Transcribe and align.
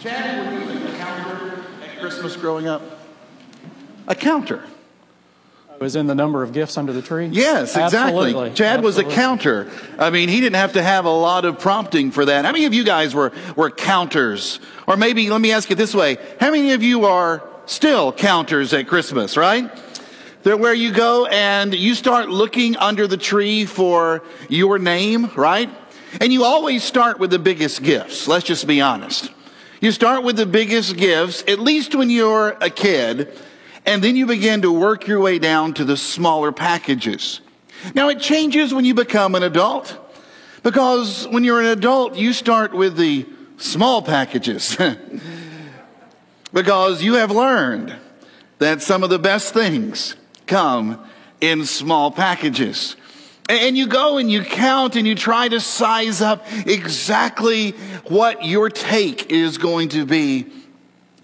Chad, 0.00 0.46
were 0.46 0.78
you 0.78 0.88
a 0.88 0.96
counter 0.96 1.62
at 1.82 2.00
Christmas 2.00 2.34
growing 2.34 2.66
up? 2.66 2.80
A 4.08 4.14
counter. 4.14 4.64
Was 5.78 5.94
in 5.94 6.06
the 6.06 6.14
number 6.14 6.42
of 6.42 6.52
gifts 6.52 6.78
under 6.78 6.92
the 6.94 7.02
tree? 7.02 7.26
Yes, 7.26 7.76
exactly. 7.76 8.28
Absolutely. 8.28 8.50
Chad 8.54 8.82
was 8.82 8.96
a 8.96 9.04
counter. 9.04 9.70
I 9.98 10.08
mean, 10.08 10.30
he 10.30 10.40
didn't 10.40 10.56
have 10.56 10.72
to 10.74 10.82
have 10.82 11.04
a 11.04 11.10
lot 11.10 11.44
of 11.44 11.58
prompting 11.58 12.10
for 12.12 12.24
that. 12.24 12.46
How 12.46 12.52
many 12.52 12.64
of 12.64 12.72
you 12.72 12.82
guys 12.82 13.14
were, 13.14 13.32
were 13.56 13.70
counters? 13.70 14.60
Or 14.86 14.96
maybe, 14.96 15.28
let 15.28 15.40
me 15.40 15.52
ask 15.52 15.70
it 15.70 15.76
this 15.76 15.94
way. 15.94 16.16
How 16.38 16.50
many 16.50 16.72
of 16.72 16.82
you 16.82 17.04
are 17.04 17.42
still 17.66 18.10
counters 18.12 18.72
at 18.72 18.88
Christmas, 18.88 19.36
right? 19.36 19.70
They're 20.42 20.56
where 20.56 20.74
you 20.74 20.92
go 20.92 21.26
and 21.26 21.74
you 21.74 21.94
start 21.94 22.30
looking 22.30 22.76
under 22.76 23.06
the 23.06 23.18
tree 23.18 23.66
for 23.66 24.22
your 24.48 24.78
name, 24.78 25.30
right? 25.36 25.70
And 26.20 26.32
you 26.32 26.44
always 26.44 26.84
start 26.84 27.18
with 27.18 27.30
the 27.30 27.38
biggest 27.38 27.82
gifts. 27.82 28.28
Let's 28.28 28.46
just 28.46 28.66
be 28.66 28.80
honest. 28.80 29.30
You 29.80 29.92
start 29.92 30.24
with 30.24 30.36
the 30.36 30.44
biggest 30.44 30.98
gifts, 30.98 31.42
at 31.48 31.58
least 31.58 31.94
when 31.94 32.10
you're 32.10 32.50
a 32.60 32.68
kid, 32.68 33.32
and 33.86 34.04
then 34.04 34.14
you 34.14 34.26
begin 34.26 34.60
to 34.60 34.70
work 34.70 35.06
your 35.06 35.20
way 35.20 35.38
down 35.38 35.72
to 35.74 35.86
the 35.86 35.96
smaller 35.96 36.52
packages. 36.52 37.40
Now 37.94 38.10
it 38.10 38.20
changes 38.20 38.74
when 38.74 38.84
you 38.84 38.92
become 38.92 39.34
an 39.34 39.42
adult, 39.42 39.96
because 40.62 41.26
when 41.28 41.44
you're 41.44 41.60
an 41.60 41.66
adult, 41.66 42.14
you 42.14 42.34
start 42.34 42.74
with 42.74 42.98
the 42.98 43.26
small 43.56 44.02
packages. 44.02 44.76
because 46.52 47.02
you 47.02 47.14
have 47.14 47.30
learned 47.30 47.96
that 48.58 48.82
some 48.82 49.02
of 49.02 49.08
the 49.08 49.18
best 49.18 49.54
things 49.54 50.14
come 50.46 51.02
in 51.40 51.64
small 51.64 52.10
packages. 52.10 52.96
And 53.50 53.76
you 53.76 53.88
go 53.88 54.18
and 54.18 54.30
you 54.30 54.44
count 54.44 54.94
and 54.94 55.04
you 55.04 55.16
try 55.16 55.48
to 55.48 55.58
size 55.58 56.20
up 56.20 56.46
exactly 56.66 57.72
what 58.06 58.44
your 58.44 58.70
take 58.70 59.32
is 59.32 59.58
going 59.58 59.88
to 59.88 60.06
be 60.06 60.46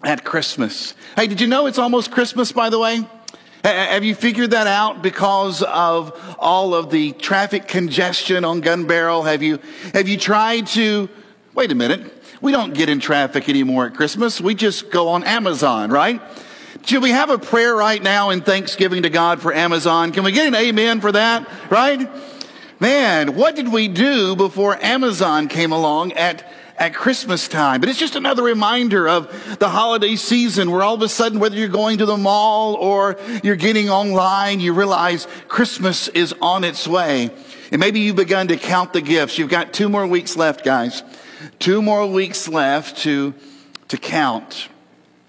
at 0.03 0.25
Christmas. 0.25 0.95
Hey, 1.15 1.29
did 1.29 1.41
you 1.41 1.47
know 1.47 1.67
it's 1.67 1.79
almost 1.79 2.11
Christmas, 2.11 2.51
by 2.51 2.69
the 2.69 2.81
way? 2.81 3.07
Have 3.63 4.03
you 4.03 4.17
figured 4.17 4.51
that 4.51 4.67
out 4.67 5.03
because 5.03 5.63
of 5.63 6.37
all 6.41 6.75
of 6.75 6.91
the 6.91 7.13
traffic 7.13 7.69
congestion 7.69 8.45
on 8.45 8.61
Gun 8.61 8.89
Barrel? 8.89 9.23
Have 9.23 9.45
you, 9.45 9.61
have 9.95 10.09
you 10.09 10.19
tried 10.19 10.67
to, 10.69 11.09
wait 11.55 11.71
a 11.71 11.77
minute, 11.77 12.13
we 12.41 12.51
don't 12.51 12.75
get 12.75 12.89
in 12.89 12.99
traffic 12.99 13.49
anymore 13.49 13.87
at 13.87 13.95
Christmas. 13.95 14.41
We 14.41 14.57
just 14.57 14.91
go 14.91 15.11
on 15.11 15.23
Amazon, 15.23 15.91
right? 15.91 16.21
Should 16.87 17.03
we 17.03 17.11
have 17.11 17.31
a 17.31 17.39
prayer 17.39 17.75
right 17.75 18.01
now 18.01 18.31
in 18.31 18.43
thanksgiving 18.43 19.03
to 19.03 19.11
God 19.11 19.43
for 19.43 19.53
Amazon? 19.53 20.13
Can 20.13 20.23
we 20.23 20.31
get 20.31 20.47
an 20.47 20.55
amen 20.55 21.01
for 21.01 21.11
that, 21.11 21.49
right? 21.69 22.09
Man, 22.79 23.35
what 23.35 23.57
did 23.57 23.73
we 23.73 23.89
do 23.89 24.37
before 24.37 24.81
Amazon 24.81 25.49
came 25.49 25.73
along 25.73 26.13
at 26.13 26.49
at 26.79 26.95
Christmas 26.95 27.49
time. 27.49 27.81
But 27.81 27.89
it's 27.89 27.99
just 27.99 28.17
another 28.17 28.43
reminder 28.43 29.09
of 29.09 29.59
the 29.59 29.71
holiday 29.71 30.15
season 30.15 30.71
where 30.71 30.83
all 30.83 30.95
of 30.95 31.01
a 31.01 31.09
sudden, 31.09 31.41
whether 31.41 31.57
you're 31.57 31.69
going 31.69 31.97
to 31.99 32.07
the 32.07 32.19
mall 32.19 32.75
or 32.75 33.19
you're 33.43 33.57
getting 33.57 33.89
online, 33.89 34.61
you 34.61 34.75
realize 34.75 35.27
Christmas 35.49 36.09
is 36.09 36.35
on 36.43 36.65
its 36.65 36.87
way. 36.87 37.31
And 37.73 37.81
maybe 37.81 38.01
you've 38.01 38.17
begun 38.17 38.49
to 38.49 38.59
count 38.59 38.93
the 38.93 39.01
gifts. 39.01 39.39
You've 39.39 39.49
got 39.49 39.73
two 39.73 39.89
more 39.89 40.07
weeks 40.07 40.37
left, 40.37 40.65
guys. 40.65 41.03
Two 41.59 41.81
more 41.81 42.07
weeks 42.07 42.47
left 42.47 42.99
to, 42.99 43.33
to 43.89 43.97
count. 43.97 44.69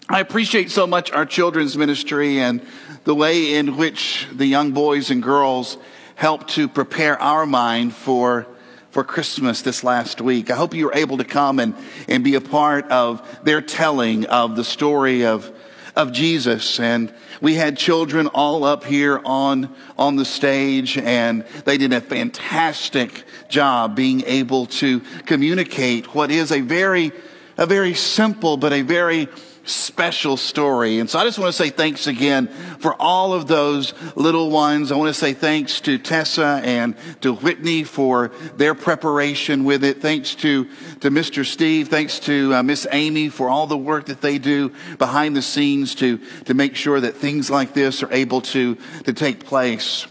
I 0.10 0.22
appreciate 0.22 0.72
so 0.72 0.88
much 0.88 1.12
our 1.12 1.26
children's 1.26 1.78
ministry 1.78 2.40
and 2.40 2.66
the 3.04 3.14
way 3.14 3.56
in 3.56 3.76
which 3.76 4.26
the 4.32 4.46
young 4.46 4.72
boys 4.72 5.12
and 5.12 5.22
girls 5.22 5.78
help 6.16 6.48
to 6.52 6.70
prepare 6.70 7.22
our 7.22 7.46
mind 7.46 7.94
for 7.94 8.48
for 8.92 9.04
Christmas 9.04 9.64
this 9.64 9.84
last 9.84 10.22
week. 10.22 10.50
I 10.50 10.56
hope 10.56 10.74
you 10.74 10.86
were 10.86 10.96
able 10.96 11.18
to 11.18 11.26
come 11.26 11.60
and, 11.60 11.76
and 12.08 12.24
be 12.24 12.36
a 12.36 12.42
part 12.42 12.90
of 12.90 13.22
their 13.44 13.62
telling 13.62 14.26
of 14.28 14.56
the 14.56 14.64
story 14.64 15.26
of, 15.26 15.52
of 15.96 16.14
Jesus. 16.14 16.80
And 16.80 17.14
we 17.42 17.56
had 17.56 17.78
children 17.78 18.28
all 18.28 18.64
up 18.64 18.86
here 18.86 19.22
on, 19.26 19.76
on 19.98 20.16
the 20.16 20.26
stage 20.26 20.98
and 20.98 21.44
they 21.66 21.78
did 21.78 21.92
a 21.92 22.00
fantastic 22.02 23.26
job 23.50 23.96
being 23.96 24.24
able 24.26 24.66
to 24.68 25.02
communicate 25.26 26.16
what 26.16 26.32
is 26.32 26.52
a 26.52 26.62
very, 26.62 27.12
a 27.58 27.66
very 27.66 27.94
simple, 27.94 28.56
but 28.56 28.72
a 28.72 28.82
very 28.82 29.28
special 29.68 30.38
story. 30.38 31.00
And 31.00 31.10
so 31.10 31.20
I 31.20 31.24
just 31.24 31.38
want 31.38 31.50
to 31.50 31.58
say 31.64 31.70
thanks 31.70 32.08
again 32.08 32.48
for 32.80 32.96
all 33.00 33.34
of 33.34 33.48
those 33.48 33.94
little 34.16 34.50
ones. 34.50 34.92
I 34.92 34.96
want 34.96 35.14
to 35.14 35.20
say 35.20 35.34
thanks 35.34 35.82
to 35.82 35.98
Tessa 35.98 36.62
and 36.64 36.96
to 37.22 37.34
Whitney 37.34 37.84
for 37.84 38.30
their 38.56 38.74
preparation 38.74 39.66
with 39.66 39.84
it. 39.84 40.02
Thanks 40.02 40.36
to, 40.36 40.66
to 41.02 41.10
Mr. 41.10 41.46
Steve. 41.46 41.90
Thanks 41.90 42.20
to 42.22 42.56
uh, 42.56 42.64
Miss 42.64 42.88
Amy 42.92 43.30
for 43.30 43.50
all 43.50 43.68
the 43.68 43.78
work 43.78 44.06
that 44.06 44.22
they 44.22 44.38
do 44.38 44.72
behind 44.98 45.36
the 45.36 45.42
scenes 45.42 45.96
to, 45.96 46.20
to 46.46 46.54
make 46.54 46.76
sure 46.76 47.00
that 47.00 47.18
things 47.18 47.50
like 47.50 47.74
this 47.74 48.02
are 48.04 48.12
able 48.14 48.42
to, 48.42 48.76
to 49.04 49.14
take 49.14 49.46
place. 49.46 50.08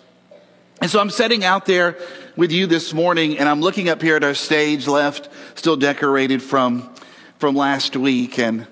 And 0.80 0.90
so 0.90 1.00
I'm 1.00 1.10
setting 1.10 1.42
out 1.42 1.64
there 1.64 1.96
with 2.36 2.52
you 2.52 2.66
this 2.66 2.92
morning 2.92 3.38
and 3.38 3.48
I'm 3.48 3.62
looking 3.62 3.88
up 3.88 4.02
here 4.02 4.16
at 4.16 4.24
our 4.24 4.34
stage 4.34 4.86
left, 4.86 5.30
still 5.54 5.76
decorated 5.76 6.42
from, 6.42 6.94
from 7.38 7.56
last 7.56 7.96
week. 7.96 8.38
And 8.38 8.66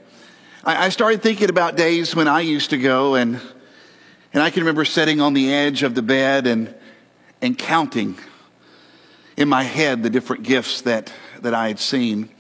I, 0.64 0.86
I 0.86 0.88
started 0.88 1.22
thinking 1.22 1.50
about 1.50 1.76
days 1.76 2.16
when 2.16 2.26
I 2.26 2.40
used 2.40 2.70
to 2.70 2.78
go 2.78 3.16
and, 3.16 3.40
and 4.32 4.42
I 4.42 4.50
can 4.50 4.62
remember 4.62 4.84
sitting 4.86 5.20
on 5.20 5.34
the 5.34 5.52
edge 5.52 5.82
of 5.82 5.94
the 5.94 6.00
bed 6.00 6.46
and, 6.46 6.74
and 7.42 7.56
counting 7.56 8.16
in 9.36 9.48
my 9.48 9.62
head 9.62 10.02
the 10.02 10.10
different 10.10 10.42
gifts 10.42 10.80
that, 10.82 11.12
that 11.42 11.52
I 11.52 11.68
had 11.68 11.78
seen. 11.78 12.30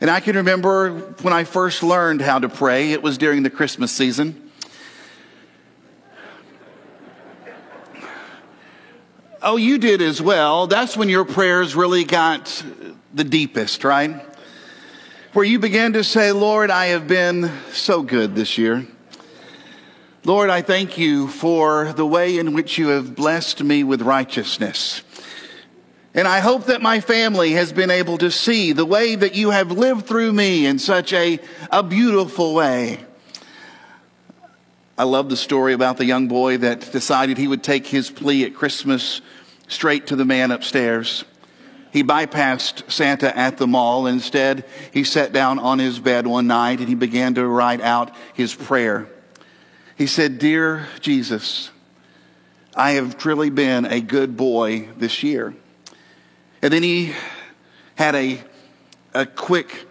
And 0.00 0.10
I 0.10 0.20
can 0.20 0.36
remember 0.36 0.90
when 1.22 1.34
I 1.34 1.44
first 1.44 1.82
learned 1.82 2.22
how 2.22 2.38
to 2.38 2.48
pray, 2.48 2.92
it 2.92 3.02
was 3.02 3.18
during 3.18 3.42
the 3.42 3.50
Christmas 3.50 3.92
season. 3.92 4.50
Oh, 9.42 9.56
you 9.56 9.76
did 9.76 10.00
as 10.00 10.22
well. 10.22 10.66
That's 10.66 10.96
when 10.96 11.10
your 11.10 11.26
prayers 11.26 11.76
really 11.76 12.04
got 12.04 12.64
the 13.12 13.24
deepest, 13.24 13.84
right? 13.84 14.33
Where 15.34 15.44
you 15.44 15.58
begin 15.58 15.94
to 15.94 16.04
say, 16.04 16.30
Lord, 16.30 16.70
I 16.70 16.86
have 16.86 17.08
been 17.08 17.50
so 17.72 18.02
good 18.02 18.36
this 18.36 18.56
year. 18.56 18.86
Lord, 20.24 20.48
I 20.48 20.62
thank 20.62 20.96
you 20.96 21.26
for 21.26 21.92
the 21.92 22.06
way 22.06 22.38
in 22.38 22.52
which 22.52 22.78
you 22.78 22.90
have 22.90 23.16
blessed 23.16 23.60
me 23.60 23.82
with 23.82 24.00
righteousness. 24.02 25.02
And 26.14 26.28
I 26.28 26.38
hope 26.38 26.66
that 26.66 26.82
my 26.82 27.00
family 27.00 27.50
has 27.54 27.72
been 27.72 27.90
able 27.90 28.16
to 28.18 28.30
see 28.30 28.70
the 28.70 28.86
way 28.86 29.16
that 29.16 29.34
you 29.34 29.50
have 29.50 29.72
lived 29.72 30.06
through 30.06 30.32
me 30.32 30.66
in 30.66 30.78
such 30.78 31.12
a, 31.12 31.40
a 31.68 31.82
beautiful 31.82 32.54
way. 32.54 33.00
I 34.96 35.02
love 35.02 35.30
the 35.30 35.36
story 35.36 35.72
about 35.72 35.96
the 35.96 36.04
young 36.04 36.28
boy 36.28 36.58
that 36.58 36.92
decided 36.92 37.38
he 37.38 37.48
would 37.48 37.64
take 37.64 37.88
his 37.88 38.08
plea 38.08 38.44
at 38.44 38.54
Christmas 38.54 39.20
straight 39.66 40.06
to 40.06 40.14
the 40.14 40.24
man 40.24 40.52
upstairs. 40.52 41.24
He 41.94 42.02
bypassed 42.02 42.90
Santa 42.90 43.34
at 43.38 43.56
the 43.56 43.68
mall. 43.68 44.08
Instead, 44.08 44.64
he 44.92 45.04
sat 45.04 45.32
down 45.32 45.60
on 45.60 45.78
his 45.78 46.00
bed 46.00 46.26
one 46.26 46.48
night 46.48 46.80
and 46.80 46.88
he 46.88 46.96
began 46.96 47.34
to 47.34 47.46
write 47.46 47.80
out 47.80 48.10
his 48.34 48.52
prayer. 48.52 49.06
He 49.96 50.08
said, 50.08 50.40
Dear 50.40 50.88
Jesus, 50.98 51.70
I 52.74 52.92
have 52.92 53.24
really 53.24 53.48
been 53.48 53.84
a 53.84 54.00
good 54.00 54.36
boy 54.36 54.88
this 54.96 55.22
year. 55.22 55.54
And 56.62 56.72
then 56.72 56.82
he 56.82 57.14
had 57.94 58.16
a, 58.16 58.42
a 59.14 59.24
quick 59.24 59.86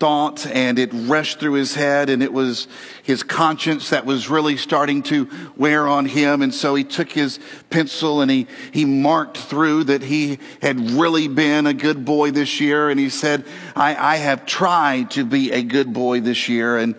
thought 0.00 0.46
and 0.46 0.78
it 0.78 0.90
rushed 0.92 1.38
through 1.38 1.52
his 1.52 1.74
head 1.74 2.08
and 2.08 2.22
it 2.22 2.32
was 2.32 2.66
his 3.02 3.22
conscience 3.22 3.90
that 3.90 4.06
was 4.06 4.28
really 4.28 4.56
starting 4.56 5.02
to 5.04 5.28
wear 5.56 5.86
on 5.86 6.06
him. 6.06 6.42
And 6.42 6.52
so 6.52 6.74
he 6.74 6.82
took 6.82 7.12
his 7.12 7.38
pencil 7.68 8.22
and 8.22 8.30
he 8.30 8.48
he 8.72 8.84
marked 8.84 9.36
through 9.36 9.84
that 9.84 10.02
he 10.02 10.38
had 10.62 10.80
really 10.90 11.28
been 11.28 11.66
a 11.66 11.74
good 11.74 12.04
boy 12.04 12.30
this 12.30 12.60
year. 12.60 12.90
And 12.90 12.98
he 12.98 13.10
said 13.10 13.44
i 13.76 13.94
i 14.14 14.16
have 14.16 14.46
tried 14.46 15.10
to 15.12 15.24
be 15.24 15.52
a 15.52 15.62
good 15.62 15.92
boy 15.92 16.20
this 16.20 16.48
year. 16.48 16.76
And 16.76 16.96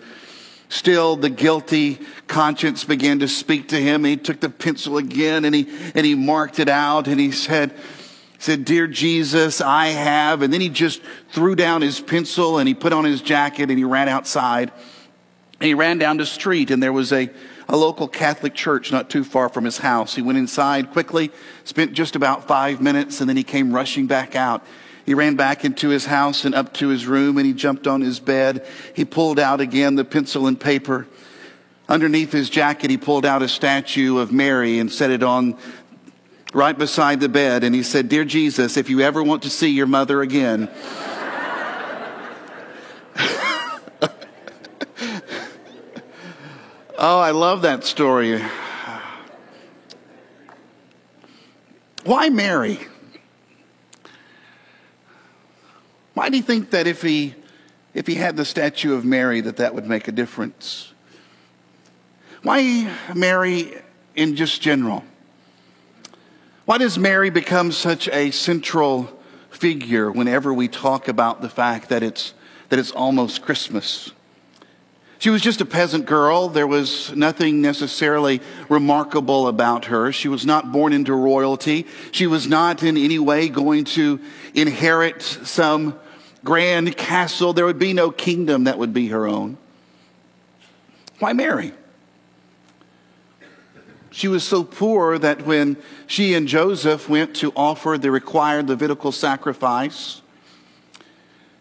Still, 0.72 1.16
the 1.16 1.28
guilty 1.28 2.00
conscience 2.28 2.84
began 2.84 3.18
to 3.18 3.28
speak 3.28 3.68
to 3.68 3.76
him. 3.76 4.04
He 4.04 4.16
took 4.16 4.40
the 4.40 4.48
pencil 4.48 4.96
again 4.96 5.44
and 5.44 5.54
he, 5.54 5.68
and 5.94 6.06
he 6.06 6.14
marked 6.14 6.58
it 6.58 6.70
out 6.70 7.08
and 7.08 7.20
he 7.20 7.30
said, 7.30 7.74
said, 8.42 8.64
Dear 8.64 8.88
Jesus, 8.88 9.60
I 9.60 9.86
have. 9.88 10.42
And 10.42 10.52
then 10.52 10.60
he 10.60 10.68
just 10.68 11.00
threw 11.30 11.54
down 11.54 11.80
his 11.80 12.00
pencil 12.00 12.58
and 12.58 12.66
he 12.66 12.74
put 12.74 12.92
on 12.92 13.04
his 13.04 13.22
jacket 13.22 13.70
and 13.70 13.78
he 13.78 13.84
ran 13.84 14.08
outside. 14.08 14.72
And 15.60 15.68
he 15.68 15.74
ran 15.74 15.98
down 15.98 16.16
the 16.16 16.26
street 16.26 16.72
and 16.72 16.82
there 16.82 16.92
was 16.92 17.12
a, 17.12 17.30
a 17.68 17.76
local 17.76 18.08
Catholic 18.08 18.52
church 18.52 18.90
not 18.90 19.08
too 19.08 19.22
far 19.22 19.48
from 19.48 19.64
his 19.64 19.78
house. 19.78 20.16
He 20.16 20.22
went 20.22 20.38
inside 20.38 20.90
quickly, 20.90 21.30
spent 21.62 21.92
just 21.92 22.16
about 22.16 22.48
five 22.48 22.80
minutes, 22.80 23.20
and 23.20 23.28
then 23.28 23.36
he 23.36 23.44
came 23.44 23.72
rushing 23.72 24.08
back 24.08 24.34
out. 24.34 24.66
He 25.06 25.14
ran 25.14 25.36
back 25.36 25.64
into 25.64 25.90
his 25.90 26.06
house 26.06 26.44
and 26.44 26.52
up 26.52 26.74
to 26.74 26.88
his 26.88 27.06
room 27.06 27.38
and 27.38 27.46
he 27.46 27.52
jumped 27.52 27.86
on 27.86 28.00
his 28.00 28.18
bed. 28.18 28.66
He 28.96 29.04
pulled 29.04 29.38
out 29.38 29.60
again 29.60 29.94
the 29.94 30.04
pencil 30.04 30.48
and 30.48 30.58
paper. 30.58 31.06
Underneath 31.88 32.32
his 32.32 32.50
jacket, 32.50 32.90
he 32.90 32.96
pulled 32.96 33.26
out 33.26 33.42
a 33.42 33.48
statue 33.48 34.18
of 34.18 34.32
Mary 34.32 34.78
and 34.78 34.90
set 34.90 35.10
it 35.10 35.22
on 35.22 35.58
right 36.52 36.76
beside 36.76 37.20
the 37.20 37.28
bed, 37.28 37.64
and 37.64 37.74
he 37.74 37.82
said, 37.82 38.08
Dear 38.08 38.24
Jesus, 38.24 38.76
if 38.76 38.90
you 38.90 39.00
ever 39.00 39.22
want 39.22 39.42
to 39.42 39.50
see 39.50 39.70
your 39.70 39.86
mother 39.86 40.22
again, 40.22 40.68
Oh, 47.04 47.18
I 47.18 47.32
love 47.32 47.62
that 47.62 47.82
story. 47.82 48.40
Why 52.04 52.28
Mary? 52.28 52.78
Why 56.14 56.28
do 56.28 56.36
you 56.36 56.44
think 56.44 56.70
that 56.70 56.86
if 56.86 57.02
he 57.02 57.34
if 57.92 58.06
he 58.06 58.14
had 58.14 58.36
the 58.36 58.44
statue 58.44 58.94
of 58.94 59.04
Mary 59.04 59.40
that 59.40 59.56
that 59.56 59.74
would 59.74 59.86
make 59.86 60.06
a 60.06 60.12
difference? 60.12 60.92
Why 62.44 62.88
Mary 63.16 63.82
in 64.14 64.36
just 64.36 64.62
general? 64.62 65.02
Why 66.64 66.78
does 66.78 66.96
Mary 66.96 67.30
become 67.30 67.72
such 67.72 68.08
a 68.08 68.30
central 68.30 69.10
figure 69.50 70.12
whenever 70.12 70.54
we 70.54 70.68
talk 70.68 71.08
about 71.08 71.42
the 71.42 71.48
fact 71.48 71.88
that 71.88 72.04
it's 72.04 72.34
that 72.68 72.78
it's 72.78 72.92
almost 72.92 73.42
Christmas? 73.42 74.12
She 75.18 75.28
was 75.28 75.42
just 75.42 75.60
a 75.60 75.64
peasant 75.64 76.06
girl. 76.06 76.48
There 76.48 76.66
was 76.66 77.14
nothing 77.16 77.60
necessarily 77.60 78.40
remarkable 78.68 79.48
about 79.48 79.86
her. 79.86 80.12
She 80.12 80.28
was 80.28 80.46
not 80.46 80.72
born 80.72 80.92
into 80.92 81.14
royalty. 81.14 81.86
She 82.12 82.26
was 82.28 82.48
not 82.48 82.82
in 82.82 82.96
any 82.96 83.18
way 83.18 83.48
going 83.48 83.84
to 83.84 84.20
inherit 84.54 85.22
some 85.22 85.98
grand 86.44 86.96
castle. 86.96 87.52
There 87.52 87.66
would 87.66 87.78
be 87.78 87.92
no 87.92 88.10
kingdom 88.10 88.64
that 88.64 88.78
would 88.78 88.92
be 88.92 89.08
her 89.08 89.26
own. 89.26 89.58
Why 91.18 91.32
Mary? 91.32 91.72
She 94.12 94.28
was 94.28 94.44
so 94.44 94.62
poor 94.62 95.18
that 95.18 95.46
when 95.46 95.78
she 96.06 96.34
and 96.34 96.46
Joseph 96.46 97.08
went 97.08 97.34
to 97.36 97.50
offer 97.56 97.96
the 97.96 98.10
required 98.10 98.68
Levitical 98.68 99.10
sacrifice, 99.10 100.20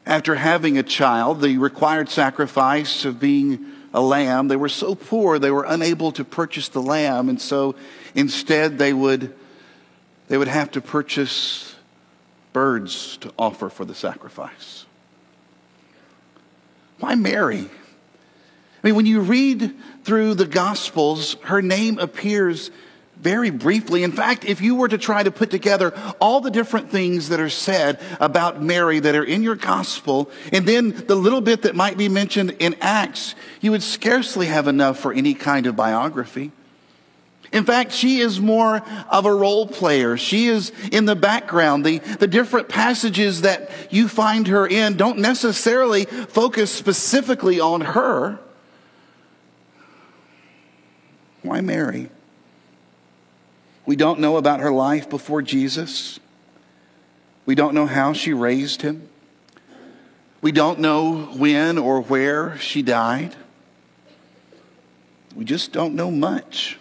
after 0.06 0.36
having 0.36 0.78
a 0.78 0.84
child, 0.84 1.42
the 1.42 1.58
required 1.58 2.10
sacrifice 2.10 3.06
of 3.06 3.20
being 3.20 3.66
a 3.94 4.02
lamb, 4.02 4.50
they 4.50 4.58
were 4.58 4.70
so 4.70 4.96
poor 4.96 5.40
they 5.40 5.52
were 5.52 5.64
unable 5.64 6.12
to 6.12 6.26
purchase 6.26 6.68
the 6.68 6.82
lamb, 6.82 7.30
and 7.30 7.40
so 7.40 7.76
instead 8.16 8.78
they 8.78 8.94
would 8.94 9.34
they 10.28 10.38
would 10.38 10.48
have 10.48 10.72
to 10.72 10.82
purchase 10.82 11.76
birds 12.54 13.18
to 13.18 13.34
offer 13.38 13.70
for 13.70 13.86
the 13.86 13.96
sacrifice. 13.96 14.86
Why 17.00 17.16
Mary? 17.16 17.70
I 18.84 18.88
mean, 18.88 18.96
when 18.96 19.06
you 19.06 19.22
read 19.22 19.76
through 20.04 20.36
the 20.36 20.48
Gospels, 20.48 21.36
her 21.44 21.62
name 21.62 22.00
appears 22.00 22.72
very 23.22 23.52
briefly. 23.52 24.04
In 24.04 24.12
fact, 24.12 24.46
if 24.46 24.62
you 24.62 24.76
were 24.76 24.88
to 24.88 24.98
try 24.98 25.22
to 25.22 25.30
put 25.30 25.52
together 25.52 25.94
all 26.20 26.42
the 26.42 26.50
different 26.50 26.90
things 26.90 27.30
that 27.30 27.40
are 27.40 27.50
said 27.50 28.00
about 28.20 28.62
Mary 28.62 29.00
that 29.00 29.16
are 29.16 29.24
in 29.24 29.44
your 29.44 29.56
gospel, 29.56 30.32
and 30.52 30.66
then 30.66 30.90
the 31.06 31.16
little 31.16 31.42
bit 31.42 31.62
that 31.62 31.76
might 31.76 31.98
be 31.98 32.10
mentioned 32.10 32.56
in 32.58 32.76
Acts, 32.82 33.36
you 33.62 33.72
would 33.72 33.84
scarcely 33.84 34.48
have 34.48 34.68
enough 34.68 35.00
for 35.00 35.14
any 35.14 35.36
kind 35.36 35.68
of 35.68 35.76
biography. 35.76 36.52
In 37.52 37.66
fact, 37.66 37.92
she 37.92 38.20
is 38.20 38.40
more 38.40 38.82
of 39.10 39.26
a 39.26 39.34
role 39.34 39.68
player. 39.68 40.18
She 40.18 40.48
is 40.48 40.72
in 40.92 41.06
the 41.06 41.16
background. 41.16 41.86
The, 41.86 42.00
the 42.00 42.28
different 42.28 42.70
passages 42.70 43.42
that 43.42 43.70
you 43.92 44.08
find 44.08 44.48
her 44.48 44.66
in 44.66 44.96
don't 44.96 45.20
necessarily 45.20 46.06
focus 46.06 46.72
specifically 46.72 47.60
on 47.60 47.82
her. 47.82 48.40
Why 51.52 51.60
Mary? 51.60 52.10
We 53.86 53.98
don't 53.98 54.22
know 54.22 54.38
about 54.38 54.62
her 54.62 54.72
life 54.72 55.10
before 55.10 55.42
Jesus. 55.42 56.18
We 57.46 57.56
don't 57.56 57.74
know 57.74 57.88
how 57.88 58.14
she 58.14 58.32
raised 58.32 58.84
him. 58.84 59.10
We 60.42 60.54
don't 60.54 60.80
know 60.80 61.24
when 61.36 61.78
or 61.78 62.04
where 62.04 62.58
she 62.58 62.82
died. 62.82 63.36
We 65.36 65.44
just 65.44 65.74
don't 65.74 65.94
know 65.94 66.10
much. 66.10 66.80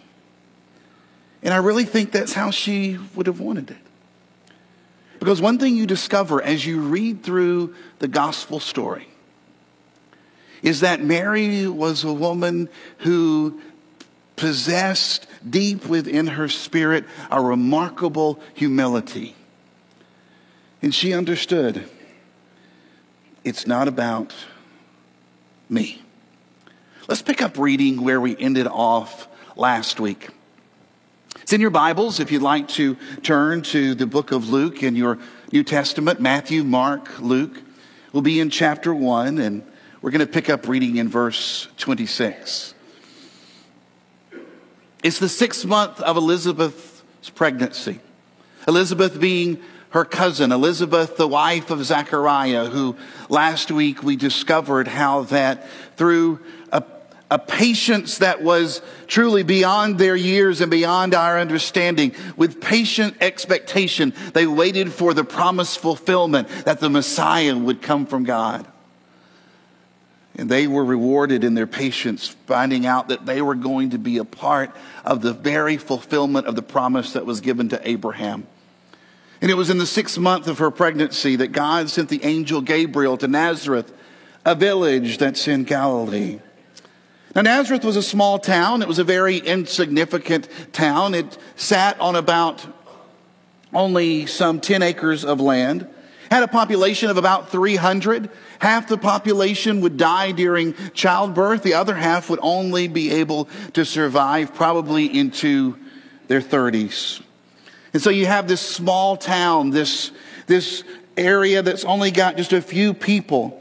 And 1.42 1.52
I 1.52 1.56
really 1.56 1.84
think 1.84 2.12
that's 2.12 2.34
how 2.34 2.52
she 2.52 2.96
would 3.16 3.26
have 3.26 3.40
wanted 3.40 3.72
it. 3.72 3.78
Because 5.18 5.42
one 5.42 5.58
thing 5.58 5.74
you 5.74 5.84
discover 5.84 6.40
as 6.40 6.64
you 6.64 6.80
read 6.80 7.24
through 7.24 7.74
the 7.98 8.06
gospel 8.06 8.60
story 8.60 9.08
is 10.62 10.80
that 10.80 11.02
Mary 11.02 11.66
was 11.66 12.04
a 12.04 12.12
woman 12.12 12.68
who 12.98 13.60
possessed 14.40 15.26
deep 15.48 15.86
within 15.86 16.26
her 16.26 16.48
spirit 16.48 17.04
a 17.30 17.40
remarkable 17.40 18.40
humility. 18.54 19.36
And 20.82 20.94
she 20.94 21.12
understood 21.12 21.88
it's 23.44 23.66
not 23.66 23.86
about 23.86 24.34
me. 25.68 26.02
Let's 27.06 27.22
pick 27.22 27.42
up 27.42 27.58
reading 27.58 28.02
where 28.02 28.20
we 28.20 28.36
ended 28.36 28.66
off 28.66 29.28
last 29.56 30.00
week. 30.00 30.30
It's 31.42 31.52
in 31.52 31.60
your 31.60 31.70
Bibles 31.70 32.18
if 32.18 32.32
you'd 32.32 32.42
like 32.42 32.68
to 32.68 32.96
turn 33.22 33.60
to 33.62 33.94
the 33.94 34.06
book 34.06 34.32
of 34.32 34.48
Luke 34.48 34.82
in 34.82 34.96
your 34.96 35.18
New 35.52 35.64
Testament 35.64 36.18
Matthew, 36.18 36.64
Mark, 36.64 37.20
Luke. 37.20 37.60
We'll 38.12 38.22
be 38.22 38.40
in 38.40 38.48
chapter 38.48 38.94
1, 38.94 39.38
and 39.38 39.62
we're 40.00 40.10
going 40.10 40.26
to 40.26 40.32
pick 40.32 40.48
up 40.48 40.66
reading 40.66 40.96
in 40.96 41.08
verse 41.08 41.68
26. 41.76 42.74
It's 45.02 45.18
the 45.18 45.28
sixth 45.28 45.64
month 45.64 46.00
of 46.00 46.16
Elizabeth's 46.16 47.30
pregnancy. 47.30 48.00
Elizabeth 48.68 49.18
being 49.18 49.60
her 49.90 50.04
cousin, 50.04 50.52
Elizabeth, 50.52 51.16
the 51.16 51.26
wife 51.26 51.70
of 51.70 51.84
Zechariah, 51.84 52.66
who 52.66 52.96
last 53.28 53.70
week 53.70 54.02
we 54.02 54.14
discovered 54.16 54.86
how 54.86 55.22
that 55.24 55.66
through 55.96 56.38
a, 56.70 56.84
a 57.30 57.38
patience 57.38 58.18
that 58.18 58.42
was 58.42 58.82
truly 59.08 59.42
beyond 59.42 59.98
their 59.98 60.14
years 60.14 60.60
and 60.60 60.70
beyond 60.70 61.14
our 61.14 61.40
understanding, 61.40 62.14
with 62.36 62.60
patient 62.60 63.16
expectation, 63.20 64.12
they 64.32 64.46
waited 64.46 64.92
for 64.92 65.12
the 65.12 65.24
promised 65.24 65.80
fulfillment 65.80 66.48
that 66.66 66.78
the 66.78 66.90
Messiah 66.90 67.56
would 67.56 67.82
come 67.82 68.06
from 68.06 68.24
God. 68.24 68.66
And 70.36 70.48
they 70.48 70.66
were 70.66 70.84
rewarded 70.84 71.44
in 71.44 71.54
their 71.54 71.66
patience, 71.66 72.28
finding 72.46 72.86
out 72.86 73.08
that 73.08 73.26
they 73.26 73.42
were 73.42 73.54
going 73.54 73.90
to 73.90 73.98
be 73.98 74.18
a 74.18 74.24
part 74.24 74.74
of 75.04 75.22
the 75.22 75.32
very 75.32 75.76
fulfillment 75.76 76.46
of 76.46 76.54
the 76.54 76.62
promise 76.62 77.12
that 77.14 77.26
was 77.26 77.40
given 77.40 77.68
to 77.70 77.88
Abraham. 77.88 78.46
And 79.42 79.50
it 79.50 79.54
was 79.54 79.70
in 79.70 79.78
the 79.78 79.86
sixth 79.86 80.18
month 80.18 80.46
of 80.46 80.58
her 80.58 80.70
pregnancy 80.70 81.36
that 81.36 81.48
God 81.48 81.90
sent 81.90 82.08
the 82.08 82.22
angel 82.24 82.60
Gabriel 82.60 83.16
to 83.18 83.28
Nazareth, 83.28 83.92
a 84.44 84.54
village 84.54 85.18
that's 85.18 85.48
in 85.48 85.64
Galilee. 85.64 86.40
Now, 87.34 87.42
Nazareth 87.42 87.84
was 87.84 87.96
a 87.96 88.02
small 88.02 88.38
town. 88.38 88.82
It 88.82 88.88
was 88.88 88.98
a 88.98 89.04
very 89.04 89.38
insignificant 89.38 90.48
town. 90.72 91.14
It 91.14 91.38
sat 91.56 91.98
on 92.00 92.16
about 92.16 92.66
only 93.72 94.26
some 94.26 94.60
10 94.60 94.82
acres 94.82 95.24
of 95.24 95.40
land, 95.40 95.88
had 96.30 96.42
a 96.44 96.48
population 96.48 97.10
of 97.10 97.16
about 97.16 97.50
300. 97.50 98.30
Half 98.60 98.88
the 98.88 98.96
population 98.96 99.80
would 99.80 99.96
die 99.96 100.30
during 100.30 100.74
childbirth. 100.94 101.62
The 101.62 101.74
other 101.74 101.94
half 101.94 102.30
would 102.30 102.38
only 102.42 102.86
be 102.86 103.10
able 103.10 103.48
to 103.72 103.84
survive 103.84 104.54
probably 104.54 105.06
into 105.06 105.76
their 106.28 106.40
30s. 106.40 107.20
And 107.92 108.00
so 108.00 108.10
you 108.10 108.26
have 108.26 108.46
this 108.46 108.60
small 108.60 109.16
town, 109.16 109.70
this, 109.70 110.12
this 110.46 110.84
area 111.16 111.62
that's 111.62 111.84
only 111.84 112.12
got 112.12 112.36
just 112.36 112.52
a 112.52 112.62
few 112.62 112.94
people. 112.94 113.60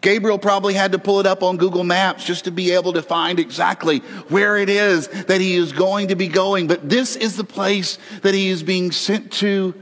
Gabriel 0.00 0.38
probably 0.38 0.72
had 0.72 0.92
to 0.92 0.98
pull 0.98 1.20
it 1.20 1.26
up 1.26 1.42
on 1.42 1.58
Google 1.58 1.84
Maps 1.84 2.24
just 2.24 2.44
to 2.44 2.50
be 2.50 2.70
able 2.70 2.94
to 2.94 3.02
find 3.02 3.38
exactly 3.38 3.98
where 4.28 4.56
it 4.56 4.70
is 4.70 5.08
that 5.08 5.42
he 5.42 5.56
is 5.56 5.72
going 5.72 6.08
to 6.08 6.16
be 6.16 6.28
going. 6.28 6.66
But 6.66 6.88
this 6.88 7.16
is 7.16 7.36
the 7.36 7.44
place 7.44 7.98
that 8.22 8.32
he 8.32 8.48
is 8.48 8.62
being 8.62 8.92
sent 8.92 9.30
to 9.32 9.74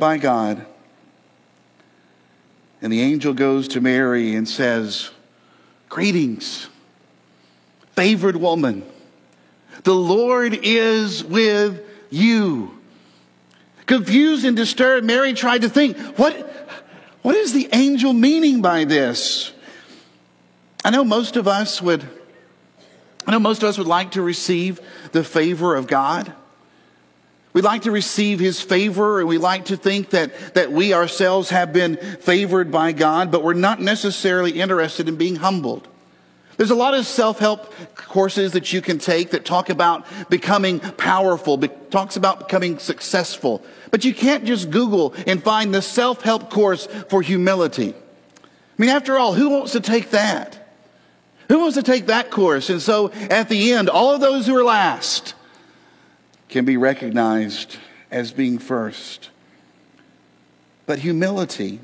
by 0.00 0.18
God. 0.18 0.66
And 2.86 2.92
the 2.92 3.02
angel 3.02 3.34
goes 3.34 3.66
to 3.66 3.80
Mary 3.80 4.36
and 4.36 4.48
says, 4.48 5.10
Greetings, 5.88 6.68
favored 7.96 8.36
woman. 8.36 8.84
The 9.82 9.92
Lord 9.92 10.56
is 10.62 11.24
with 11.24 11.82
you. 12.10 12.78
Confused 13.86 14.44
and 14.44 14.56
disturbed, 14.56 15.04
Mary 15.04 15.32
tried 15.32 15.62
to 15.62 15.68
think, 15.68 15.96
what, 16.16 16.32
what 17.22 17.34
is 17.34 17.52
the 17.52 17.68
angel 17.72 18.12
meaning 18.12 18.62
by 18.62 18.84
this? 18.84 19.52
I 20.84 20.90
know 20.90 21.02
most 21.02 21.34
of 21.34 21.48
us 21.48 21.82
would, 21.82 22.08
I 23.26 23.32
know 23.32 23.40
most 23.40 23.64
of 23.64 23.68
us 23.68 23.78
would 23.78 23.88
like 23.88 24.12
to 24.12 24.22
receive 24.22 24.78
the 25.10 25.24
favor 25.24 25.74
of 25.74 25.88
God. 25.88 26.32
We 27.56 27.62
like 27.62 27.84
to 27.84 27.90
receive 27.90 28.38
his 28.38 28.60
favor 28.60 29.18
and 29.18 29.26
we 29.26 29.38
like 29.38 29.64
to 29.66 29.78
think 29.78 30.10
that, 30.10 30.52
that 30.52 30.70
we 30.70 30.92
ourselves 30.92 31.48
have 31.48 31.72
been 31.72 31.96
favored 31.96 32.70
by 32.70 32.92
God, 32.92 33.30
but 33.30 33.42
we're 33.42 33.54
not 33.54 33.80
necessarily 33.80 34.60
interested 34.60 35.08
in 35.08 35.16
being 35.16 35.36
humbled. 35.36 35.88
There's 36.58 36.70
a 36.70 36.74
lot 36.74 36.92
of 36.92 37.06
self-help 37.06 37.72
courses 37.94 38.52
that 38.52 38.74
you 38.74 38.82
can 38.82 38.98
take 38.98 39.30
that 39.30 39.46
talk 39.46 39.70
about 39.70 40.04
becoming 40.28 40.80
powerful, 40.80 41.56
be, 41.56 41.68
talks 41.68 42.16
about 42.16 42.40
becoming 42.40 42.78
successful. 42.78 43.64
But 43.90 44.04
you 44.04 44.12
can't 44.12 44.44
just 44.44 44.70
Google 44.70 45.14
and 45.26 45.42
find 45.42 45.72
the 45.72 45.80
self-help 45.80 46.50
course 46.50 46.84
for 47.08 47.22
humility. 47.22 47.94
I 47.94 48.42
mean, 48.76 48.90
after 48.90 49.16
all, 49.16 49.32
who 49.32 49.48
wants 49.48 49.72
to 49.72 49.80
take 49.80 50.10
that? 50.10 50.76
Who 51.48 51.60
wants 51.60 51.76
to 51.76 51.82
take 51.82 52.08
that 52.08 52.30
course? 52.30 52.68
And 52.68 52.82
so 52.82 53.12
at 53.30 53.48
the 53.48 53.72
end, 53.72 53.88
all 53.88 54.14
of 54.14 54.20
those 54.20 54.46
who 54.46 54.54
are 54.58 54.64
last 54.64 55.32
can 56.48 56.64
be 56.64 56.76
recognized 56.76 57.76
as 58.10 58.32
being 58.32 58.58
first. 58.58 59.30
But 60.86 61.00
humility, 61.00 61.80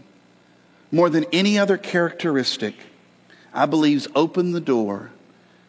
more 0.90 1.11
than 1.11 1.25
any 1.33 1.59
other 1.59 1.76
characteristic, 1.76 2.75
I 3.52 3.66
believe, 3.66 4.07
opened 4.14 4.54
the 4.54 4.61
door 4.61 5.11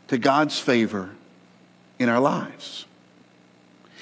to 0.07 0.17
God's 0.17 0.59
favor 0.59 1.09
in 1.99 2.09
our 2.09 2.19
lives. 2.19 2.85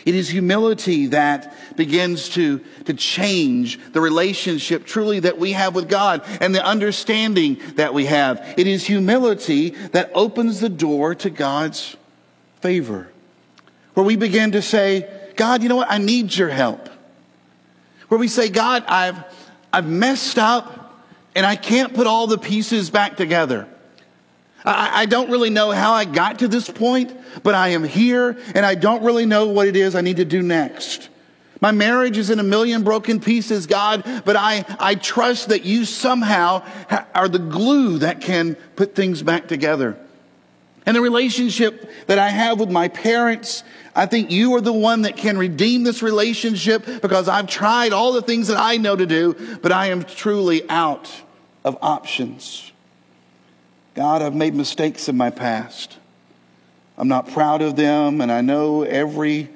It 0.06 0.16
is 0.16 0.30
humility 0.30 1.08
that 1.08 1.56
begins 1.76 2.30
to, 2.30 2.60
to 2.86 2.94
change 2.94 3.80
the 3.94 4.02
relationship 4.02 4.86
truly 4.86 5.20
that 5.20 5.38
we 5.38 5.52
have 5.52 5.76
with 5.76 5.90
God 5.90 6.24
and 6.42 6.56
the 6.56 6.66
understanding 6.66 7.60
that 7.76 7.94
we 7.94 8.06
have. 8.06 8.56
It 8.58 8.66
is 8.66 8.86
humility 8.86 9.70
that 9.92 10.12
opens 10.16 10.60
the 10.60 10.70
door 10.70 11.14
to 11.16 11.30
God's 11.30 11.96
favor. 12.62 13.11
Where 13.94 14.06
we 14.06 14.16
begin 14.16 14.54
to 14.54 14.62
say, 14.62 15.10
God, 15.36 15.64
you 15.64 15.70
know 15.70 15.78
what? 15.78 15.92
I 15.92 15.98
need 15.98 16.36
your 16.36 16.50
help. 16.50 16.90
Where 18.08 18.20
we 18.20 18.28
say, 18.28 18.50
God, 18.50 18.84
I've, 18.88 19.24
I've 19.72 19.88
messed 19.88 20.38
up 20.38 21.04
and 21.36 21.46
I 21.46 21.56
can't 21.56 21.94
put 21.94 22.08
all 22.08 22.28
the 22.28 22.38
pieces 22.38 22.90
back 22.90 23.18
together. 23.18 23.68
I, 24.66 25.02
I 25.02 25.06
don't 25.06 25.30
really 25.30 25.50
know 25.50 25.72
how 25.72 25.94
I 25.94 26.06
got 26.06 26.40
to 26.40 26.48
this 26.48 26.70
point, 26.70 27.16
but 27.44 27.56
I 27.56 27.70
am 27.70 27.84
here 27.84 28.38
and 28.54 28.66
I 28.66 28.76
don't 28.76 29.04
really 29.04 29.26
know 29.26 29.48
what 29.48 29.68
it 29.68 29.76
is 29.76 29.96
I 29.96 30.02
need 30.02 30.18
to 30.18 30.26
do 30.26 30.42
next. 30.42 31.10
My 31.62 31.72
marriage 31.72 32.18
is 32.18 32.32
in 32.32 32.40
a 32.40 32.44
million 32.44 32.84
broken 32.84 33.20
pieces, 33.20 33.68
God, 33.68 34.04
but 34.26 34.36
I, 34.36 34.66
I 34.80 34.96
trust 34.96 35.50
that 35.50 35.64
you 35.64 35.86
somehow 35.86 36.64
are 37.14 37.30
the 37.30 37.40
glue 37.40 38.00
that 38.00 38.20
can 38.22 38.56
put 38.76 38.96
things 38.96 39.22
back 39.22 39.48
together. 39.48 39.98
And 40.86 40.96
the 40.96 41.02
relationship 41.02 41.90
that 42.08 42.18
I 42.18 42.30
have 42.30 42.60
with 42.60 42.72
my 42.72 42.88
parents, 42.88 43.64
I 43.96 44.08
think 44.08 44.32
you 44.32 44.56
are 44.56 44.62
the 44.62 44.74
one 44.74 45.04
that 45.04 45.16
can 45.16 45.38
redeem 45.38 45.84
this 45.84 46.02
relationship 46.02 46.86
because 47.02 47.30
I've 47.30 47.48
tried 47.48 47.94
all 47.94 48.14
the 48.14 48.22
things 48.22 48.48
that 48.48 48.58
I 48.58 48.78
know 48.78 48.96
to 48.96 49.06
do, 49.06 49.60
but 49.62 49.72
I 49.72 49.88
am 49.88 50.04
truly 50.04 50.68
out 50.70 51.12
of 51.64 51.78
options. 51.82 52.72
God, 53.94 54.22
I've 54.22 54.36
made 54.36 54.56
mistakes 54.56 55.08
in 55.08 55.18
my 55.18 55.30
past. 55.30 55.98
I'm 56.98 57.08
not 57.08 57.32
proud 57.32 57.62
of 57.62 57.76
them, 57.76 58.22
and 58.22 58.32
I 58.32 58.42
know 58.42 58.84
everyone 58.84 59.50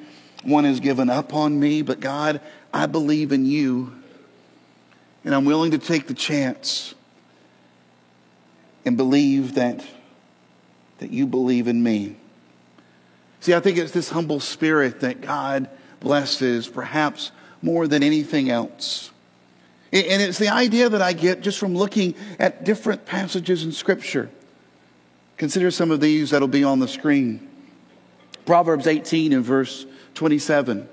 has 0.64 0.80
given 0.80 1.10
up 1.10 1.34
on 1.34 1.60
me, 1.60 1.82
but 1.82 2.00
God, 2.00 2.42
I 2.74 2.86
believe 2.86 3.32
in 3.32 3.46
you, 3.46 3.94
and 5.24 5.34
I'm 5.34 5.46
willing 5.46 5.72
to 5.72 5.78
take 5.78 6.08
the 6.08 6.14
chance 6.14 6.94
and 8.86 8.98
believe 8.98 9.56
that, 9.56 9.84
that 11.00 11.12
you 11.12 11.26
believe 11.28 11.68
in 11.68 11.82
me. 11.82 12.16
See, 13.40 13.54
I 13.54 13.60
think 13.60 13.78
it's 13.78 13.92
this 13.92 14.10
humble 14.10 14.40
spirit 14.40 15.02
that 15.02 15.22
God 15.22 15.70
blesses 16.00 16.68
perhaps 16.68 17.32
more 17.62 17.88
than 17.88 18.04
anything 18.04 18.50
else. 18.50 19.12
And 19.92 20.22
it's 20.22 20.40
the 20.40 20.50
idea 20.50 20.90
that 20.90 21.02
I 21.02 21.14
get 21.14 21.42
just 21.42 21.58
from 21.58 21.76
looking 21.76 22.16
at 22.38 22.64
different 22.64 23.06
passages 23.06 23.64
in 23.64 23.72
Scripture. 23.72 24.30
Consider 25.38 25.72
some 25.72 25.92
of 25.92 26.00
these 26.00 26.32
that'll 26.32 26.48
be 26.48 26.64
on 26.64 26.80
the 26.80 26.88
screen. 26.88 27.48
Proverbs 28.46 28.88
18 28.88 29.34
and 29.34 29.44
verse 29.44 29.86
27. 30.16 30.88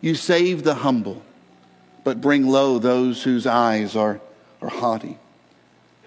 You 0.00 0.14
save 0.14 0.62
the 0.64 0.74
humble, 0.74 1.22
but 2.04 2.20
bring 2.20 2.46
low 2.46 2.78
those 2.78 3.22
whose 3.22 3.46
eyes 3.46 3.96
are, 3.96 4.20
are 4.60 4.68
haughty. 4.68 5.18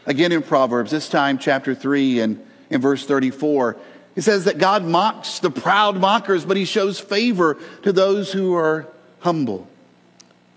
Again 0.06 0.32
in 0.32 0.42
Proverbs, 0.42 0.92
this 0.92 1.10
time 1.10 1.38
chapter 1.38 1.76
3 1.76 2.20
and 2.20 2.46
in 2.70 2.82
verse 2.82 3.06
34, 3.06 3.78
it 4.16 4.22
says 4.22 4.46
that 4.46 4.58
God 4.58 4.84
mocks 4.84 5.40
the 5.40 5.52
proud 5.52 5.98
mockers, 5.98 6.46
but 6.46 6.58
he 6.58 6.66
shows 6.66 7.00
favor 7.00 7.58
to 7.84 7.94
those 7.94 8.32
who 8.32 8.56
are 8.56 8.88
humble 9.20 9.68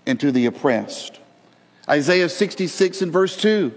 and 0.05 0.19
to 0.19 0.31
the 0.31 0.45
oppressed. 0.45 1.19
Isaiah 1.89 2.29
66 2.29 3.01
and 3.01 3.11
verse 3.11 3.37
2. 3.37 3.73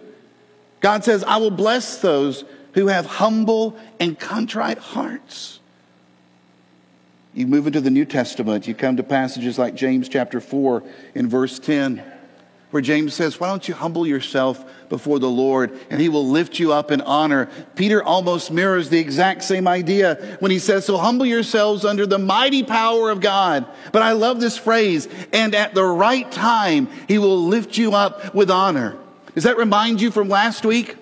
God 0.81 1.05
says, 1.05 1.25
I 1.25 1.39
will 1.39 1.51
bless 1.51 1.99
those 2.01 2.45
who 2.75 2.89
have 2.89 3.07
humble 3.07 3.77
and 3.99 4.19
contrite 4.19 4.79
hearts. 4.79 5.61
You 7.33 7.47
move 7.47 7.67
into 7.67 7.81
the 7.81 7.91
New 7.91 8.05
Testament, 8.05 8.67
you 8.67 8.75
come 8.75 8.97
to 8.97 9.03
passages 9.03 9.59
like 9.59 9.75
James 9.75 10.09
chapter 10.09 10.41
4 10.41 10.83
in 11.15 11.29
verse 11.29 11.59
10, 11.59 12.03
where 12.71 12.83
James 12.83 13.15
says, 13.15 13.39
Why 13.39 13.49
don't 13.49 13.67
you 13.67 13.75
humble 13.75 14.07
yourself 14.07 14.65
before 14.89 15.19
the 15.19 15.31
Lord 15.31 15.79
and 15.91 16.01
he 16.01 16.09
will 16.09 16.27
lift 16.27 16.59
you 16.59 16.73
up 16.73 16.91
in 16.91 17.01
honor? 17.01 17.49
Peter 17.75 18.03
almost 18.03 18.51
mirrors 18.51 18.89
the 18.89 18.99
exact 18.99 19.45
same 19.45 19.69
idea 19.69 20.37
when 20.41 20.51
he 20.51 20.59
says, 20.59 20.85
So 20.85 20.97
humble 20.97 21.27
yourselves 21.27 21.85
under 21.85 22.07
the 22.07 22.19
mighty 22.19 22.63
power 22.63 23.11
of 23.11 23.21
God. 23.21 23.67
But 23.93 24.03
I 24.03 24.13
love 24.13 24.41
this 24.41 24.59
phrase, 24.59 25.09
and 25.33 25.55
at 25.55 25.75
the 25.75 25.85
right 25.85 26.31
time 26.31 26.89
he 27.09 27.19
will 27.19 27.45
lift 27.45 27.79
you 27.79 27.95
up 27.95 28.35
with 28.35 28.51
honor. 28.51 28.97
Does 29.35 29.45
that 29.45 29.59
remind 29.59 30.01
you 30.01 30.11
from 30.11 30.29
last 30.29 30.65
week? 30.65 30.97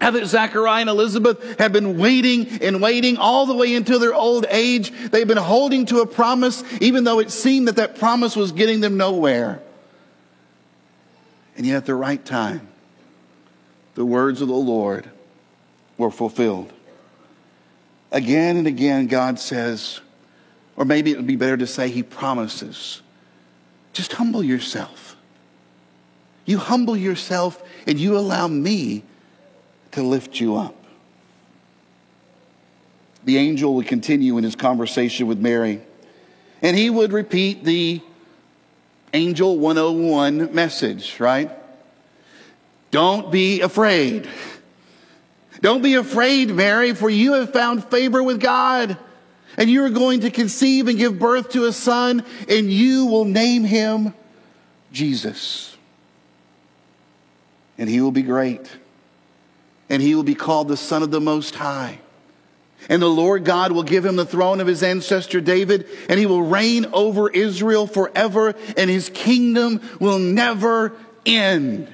How 0.00 0.10
that 0.10 0.26
Zachariah 0.26 0.80
and 0.80 0.90
Elizabeth 0.90 1.60
have 1.60 1.72
been 1.72 1.96
waiting 1.96 2.60
and 2.60 2.82
waiting 2.82 3.18
all 3.18 3.46
the 3.46 3.54
way 3.54 3.72
into 3.72 3.98
their 4.00 4.12
old 4.12 4.46
age. 4.50 4.90
They've 5.10 5.28
been 5.28 5.36
holding 5.36 5.86
to 5.86 6.00
a 6.00 6.06
promise, 6.06 6.64
even 6.80 7.04
though 7.04 7.20
it 7.20 7.30
seemed 7.30 7.68
that 7.68 7.76
that 7.76 8.00
promise 8.00 8.34
was 8.34 8.50
getting 8.50 8.80
them 8.80 8.96
nowhere. 8.96 9.62
And 11.56 11.66
yet, 11.66 11.76
at 11.76 11.86
the 11.86 11.94
right 11.94 12.24
time, 12.24 12.68
the 13.94 14.04
words 14.04 14.40
of 14.40 14.48
the 14.48 14.54
Lord 14.54 15.10
were 15.98 16.10
fulfilled. 16.10 16.72
Again 18.10 18.56
and 18.56 18.66
again, 18.66 19.06
God 19.06 19.38
says, 19.38 20.00
or 20.76 20.84
maybe 20.84 21.10
it 21.10 21.16
would 21.16 21.26
be 21.26 21.36
better 21.36 21.56
to 21.56 21.66
say, 21.66 21.88
He 21.88 22.02
promises, 22.02 23.02
just 23.92 24.14
humble 24.14 24.42
yourself. 24.42 25.16
You 26.44 26.58
humble 26.58 26.96
yourself 26.96 27.62
and 27.86 27.98
you 27.98 28.16
allow 28.16 28.48
me 28.48 29.04
to 29.92 30.02
lift 30.02 30.40
you 30.40 30.56
up. 30.56 30.74
The 33.24 33.38
angel 33.38 33.74
would 33.76 33.86
continue 33.86 34.36
in 34.38 34.44
his 34.44 34.56
conversation 34.56 35.28
with 35.28 35.38
Mary, 35.38 35.80
and 36.60 36.76
he 36.76 36.90
would 36.90 37.12
repeat 37.12 37.62
the 37.62 38.00
Angel 39.12 39.58
101 39.58 40.54
message, 40.54 41.20
right? 41.20 41.50
Don't 42.90 43.30
be 43.30 43.60
afraid. 43.60 44.28
Don't 45.60 45.82
be 45.82 45.94
afraid, 45.94 46.50
Mary, 46.50 46.94
for 46.94 47.08
you 47.08 47.34
have 47.34 47.52
found 47.52 47.84
favor 47.84 48.22
with 48.22 48.40
God. 48.40 48.96
And 49.56 49.68
you 49.68 49.84
are 49.84 49.90
going 49.90 50.20
to 50.20 50.30
conceive 50.30 50.88
and 50.88 50.96
give 50.96 51.18
birth 51.18 51.50
to 51.50 51.66
a 51.66 51.72
son, 51.72 52.24
and 52.48 52.72
you 52.72 53.06
will 53.06 53.26
name 53.26 53.64
him 53.64 54.14
Jesus. 54.92 55.76
And 57.76 57.88
he 57.88 58.00
will 58.00 58.12
be 58.12 58.22
great 58.22 58.70
and 59.92 60.00
he 60.00 60.14
will 60.14 60.22
be 60.22 60.34
called 60.34 60.68
the 60.68 60.76
Son 60.76 61.02
of 61.02 61.10
the 61.10 61.20
Most 61.20 61.54
High. 61.54 61.98
And 62.88 63.00
the 63.00 63.08
Lord 63.08 63.44
God 63.44 63.72
will 63.72 63.82
give 63.82 64.04
him 64.04 64.16
the 64.16 64.26
throne 64.26 64.60
of 64.60 64.66
his 64.66 64.82
ancestor 64.82 65.40
David, 65.40 65.86
and 66.08 66.18
he 66.18 66.26
will 66.26 66.42
reign 66.42 66.86
over 66.92 67.30
Israel 67.30 67.86
forever, 67.86 68.54
and 68.76 68.90
his 68.90 69.08
kingdom 69.08 69.80
will 70.00 70.18
never 70.18 70.92
end. 71.24 71.92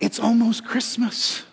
It's 0.00 0.18
almost 0.18 0.64
Christmas. 0.64 1.44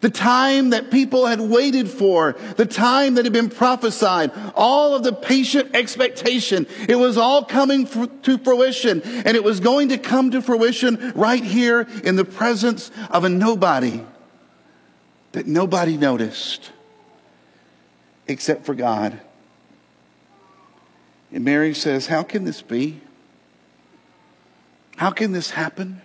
The 0.00 0.10
time 0.10 0.70
that 0.70 0.90
people 0.90 1.26
had 1.26 1.40
waited 1.40 1.88
for, 1.88 2.32
the 2.56 2.66
time 2.66 3.14
that 3.14 3.24
had 3.24 3.32
been 3.32 3.50
prophesied, 3.50 4.32
all 4.56 4.96
of 4.96 5.04
the 5.04 5.12
patient 5.12 5.76
expectation, 5.76 6.66
it 6.88 6.96
was 6.96 7.16
all 7.16 7.44
coming 7.44 7.86
to 8.22 8.38
fruition. 8.38 9.00
And 9.02 9.36
it 9.36 9.44
was 9.44 9.60
going 9.60 9.90
to 9.90 9.98
come 9.98 10.32
to 10.32 10.42
fruition 10.42 11.12
right 11.14 11.42
here 11.42 11.86
in 12.02 12.16
the 12.16 12.24
presence 12.24 12.90
of 13.10 13.22
a 13.22 13.28
nobody 13.28 14.02
that 15.32 15.46
nobody 15.46 15.96
noticed 15.96 16.70
except 18.26 18.64
for 18.64 18.74
God. 18.74 19.20
And 21.32 21.44
Mary 21.44 21.74
says, 21.74 22.06
How 22.06 22.22
can 22.22 22.44
this 22.44 22.62
be? 22.62 23.00
How 24.96 25.10
can 25.10 25.32
this 25.32 25.50
happen? 25.50 26.00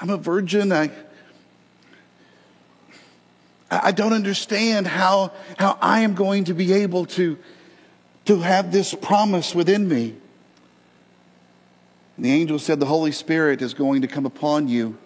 I'm 0.00 0.10
a 0.10 0.16
virgin. 0.16 0.72
I 0.72 0.90
I 3.70 3.92
don't 3.92 4.12
understand 4.12 4.86
how, 4.86 5.32
how 5.58 5.76
I 5.80 6.00
am 6.00 6.14
going 6.14 6.44
to 6.44 6.54
be 6.54 6.72
able 6.72 7.04
to, 7.06 7.38
to 8.24 8.38
have 8.40 8.72
this 8.72 8.94
promise 8.94 9.54
within 9.54 9.86
me. 9.88 10.14
And 12.16 12.24
the 12.24 12.32
angel 12.32 12.58
said, 12.58 12.80
The 12.80 12.86
Holy 12.86 13.12
Spirit 13.12 13.60
is 13.60 13.74
going 13.74 14.02
to 14.02 14.08
come 14.08 14.24
upon 14.24 14.68
you, 14.68 14.96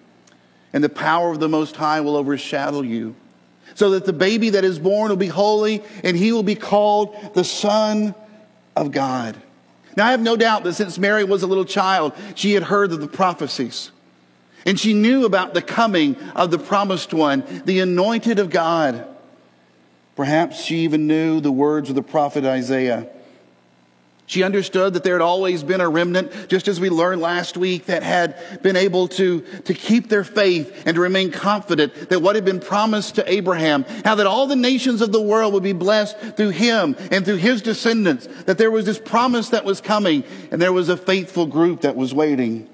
and 0.72 0.82
the 0.82 0.88
power 0.88 1.30
of 1.30 1.40
the 1.40 1.48
Most 1.48 1.76
High 1.76 2.00
will 2.00 2.16
overshadow 2.16 2.82
you, 2.82 3.14
so 3.74 3.90
that 3.90 4.04
the 4.04 4.12
baby 4.12 4.50
that 4.50 4.64
is 4.64 4.78
born 4.78 5.10
will 5.10 5.16
be 5.16 5.28
holy, 5.28 5.82
and 6.04 6.16
he 6.16 6.32
will 6.32 6.42
be 6.42 6.54
called 6.54 7.34
the 7.34 7.44
Son 7.44 8.14
of 8.76 8.90
God. 8.90 9.36
Now, 9.96 10.06
I 10.06 10.10
have 10.12 10.20
no 10.20 10.36
doubt 10.36 10.64
that 10.64 10.74
since 10.74 10.98
Mary 10.98 11.24
was 11.24 11.42
a 11.42 11.46
little 11.46 11.64
child, 11.64 12.14
she 12.34 12.52
had 12.52 12.62
heard 12.62 12.92
of 12.92 13.00
the 13.00 13.08
prophecies. 13.08 13.90
And 14.64 14.78
she 14.78 14.94
knew 14.94 15.24
about 15.24 15.54
the 15.54 15.62
coming 15.62 16.16
of 16.36 16.50
the 16.50 16.58
promised 16.58 17.12
one, 17.12 17.44
the 17.64 17.80
anointed 17.80 18.38
of 18.38 18.48
God. 18.48 19.06
Perhaps 20.16 20.62
she 20.62 20.78
even 20.80 21.06
knew 21.06 21.40
the 21.40 21.52
words 21.52 21.88
of 21.88 21.96
the 21.96 22.02
prophet 22.02 22.44
Isaiah. 22.44 23.08
She 24.32 24.42
understood 24.42 24.94
that 24.94 25.04
there 25.04 25.12
had 25.12 25.20
always 25.20 25.62
been 25.62 25.82
a 25.82 25.88
remnant, 25.90 26.48
just 26.48 26.66
as 26.66 26.80
we 26.80 26.88
learned 26.88 27.20
last 27.20 27.58
week, 27.58 27.84
that 27.84 28.02
had 28.02 28.62
been 28.62 28.76
able 28.76 29.08
to, 29.08 29.42
to 29.64 29.74
keep 29.74 30.08
their 30.08 30.24
faith 30.24 30.84
and 30.86 30.94
to 30.94 31.02
remain 31.02 31.30
confident 31.30 32.08
that 32.08 32.22
what 32.22 32.34
had 32.34 32.42
been 32.42 32.58
promised 32.58 33.16
to 33.16 33.30
Abraham, 33.30 33.84
how 34.06 34.14
that 34.14 34.26
all 34.26 34.46
the 34.46 34.56
nations 34.56 35.02
of 35.02 35.12
the 35.12 35.20
world 35.20 35.52
would 35.52 35.62
be 35.62 35.74
blessed 35.74 36.18
through 36.38 36.48
him 36.48 36.96
and 37.10 37.26
through 37.26 37.36
his 37.36 37.60
descendants, 37.60 38.26
that 38.44 38.56
there 38.56 38.70
was 38.70 38.86
this 38.86 38.98
promise 38.98 39.50
that 39.50 39.66
was 39.66 39.82
coming 39.82 40.24
and 40.50 40.62
there 40.62 40.72
was 40.72 40.88
a 40.88 40.96
faithful 40.96 41.44
group 41.44 41.82
that 41.82 41.94
was 41.94 42.14
waiting. 42.14 42.66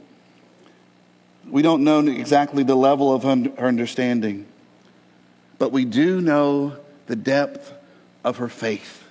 We 1.51 1.63
don't 1.63 1.83
know 1.83 2.07
exactly 2.07 2.63
the 2.63 2.77
level 2.77 3.13
of 3.13 3.25
her 3.25 3.51
understanding, 3.59 4.47
but 5.59 5.73
we 5.73 5.85
do 5.85 6.21
know 6.21 6.77
the 7.09 7.17
depth 7.17 7.73
of 8.23 8.37
her 8.37 8.49
faith. 8.49 9.08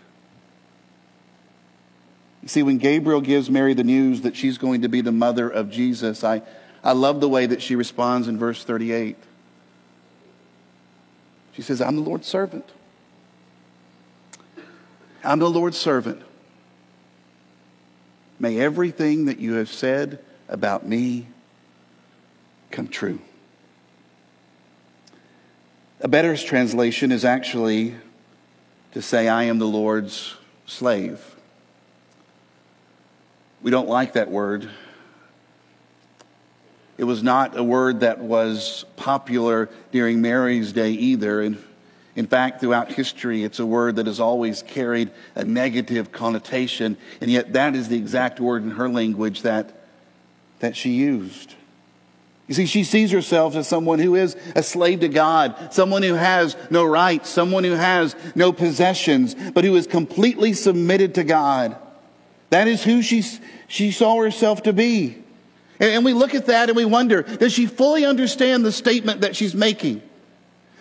You 2.48 2.50
see, 2.50 2.63
when 2.63 2.77
Gabriel 2.77 3.20
gives 3.20 3.50
Mary 3.50 3.74
the 3.74 3.84
news 3.84 4.22
that 4.22 4.38
she's 4.38 4.58
going 4.58 4.84
to 4.84 4.88
be 4.88 5.01
the 5.01 5.12
mother 5.12 5.50
of 5.50 5.70
Jesus, 5.70 6.24
I, 6.24 6.42
I 6.82 6.94
love 6.94 7.20
the 7.20 7.27
way 7.27 7.46
that 7.46 7.62
she 7.62 7.75
responds 7.75 8.30
in 8.30 8.39
verse 8.39 8.63
38. 8.63 9.18
She 11.51 11.62
says, 11.62 11.82
I'm 11.82 11.98
the 11.98 12.01
Lord's 12.04 12.25
servant. 12.25 12.63
I'm 15.25 15.39
the 15.39 15.50
Lord's 15.50 15.77
servant. 15.77 16.22
May 18.39 18.58
everything 18.62 19.25
that 19.25 19.39
you 19.39 19.56
have 19.56 19.70
said 19.70 20.24
about 20.48 20.88
me 20.88 21.27
come 22.72 22.88
true. 22.88 23.20
A 26.00 26.08
better 26.08 26.38
translation 26.38 27.12
is 27.12 27.25
actually 27.25 27.96
to 28.94 29.01
say, 29.01 29.27
I 29.27 29.44
am 29.44 29.60
the 29.60 29.68
Lord's 29.68 30.36
slave. 30.66 31.34
We 33.62 33.72
don't 33.72 33.90
like 33.90 34.14
that 34.14 34.30
word. 34.30 34.70
It 36.98 37.04
was 37.04 37.22
not 37.22 37.58
a 37.58 37.64
word 37.64 38.00
that 38.00 38.20
was 38.20 38.86
popular 38.96 39.70
during 39.92 40.22
Mary's 40.22 40.74
day 40.74 40.92
either. 40.92 41.42
In, 41.42 41.64
in 42.16 42.26
fact, 42.26 42.60
throughout 42.60 42.92
history, 42.92 43.44
it's 43.44 43.60
a 43.60 43.66
word 43.66 43.98
that 43.98 44.08
has 44.08 44.20
always 44.20 44.64
carried 44.64 45.12
a 45.36 45.44
negative 45.44 46.12
connotation, 46.12 46.98
and 47.22 47.30
yet 47.30 47.54
that 47.54 47.76
is 47.76 47.90
the 47.90 47.98
exact 47.98 48.40
word 48.40 48.64
in 48.64 48.72
her 48.72 48.90
language 48.90 49.44
that, 49.44 49.88
that 50.60 50.76
she 50.76 50.92
used. 50.92 51.54
You 52.48 52.56
see, 52.56 52.66
she 52.66 52.84
sees 52.84 53.12
herself 53.12 53.56
as 53.56 53.68
someone 53.68 54.00
who 54.00 54.16
is 54.16 54.38
a 54.56 54.64
slave 54.64 55.02
to 55.02 55.10
God, 55.10 55.74
someone 55.74 56.02
who 56.02 56.14
has 56.14 56.56
no 56.72 56.86
rights, 56.86 57.30
someone 57.30 57.66
who 57.66 57.74
has 57.74 58.16
no 58.36 58.54
possessions, 58.54 59.36
but 59.54 59.66
who 59.66 59.76
is 59.76 59.86
completely 59.86 60.54
submitted 60.54 61.16
to 61.16 61.24
God. 61.24 61.76
That 62.50 62.68
is 62.68 62.84
who 62.84 63.01
she, 63.01 63.24
she 63.68 63.92
saw 63.92 64.22
herself 64.22 64.63
to 64.63 64.74
be. 64.74 65.18
And, 65.80 65.92
and 65.92 66.06
we 66.06 66.13
look 66.13 66.34
at 66.34 66.48
that 66.48 66.70
and 66.70 66.75
we 66.75 66.86
wonder, 66.86 67.24
does 67.24 67.54
she 67.54 67.66
fully 67.66 68.06
understand 68.06 68.66
the 68.66 68.72
statement 68.72 69.22
that 69.22 69.36
she's 69.36 69.54
making? 69.54 70.01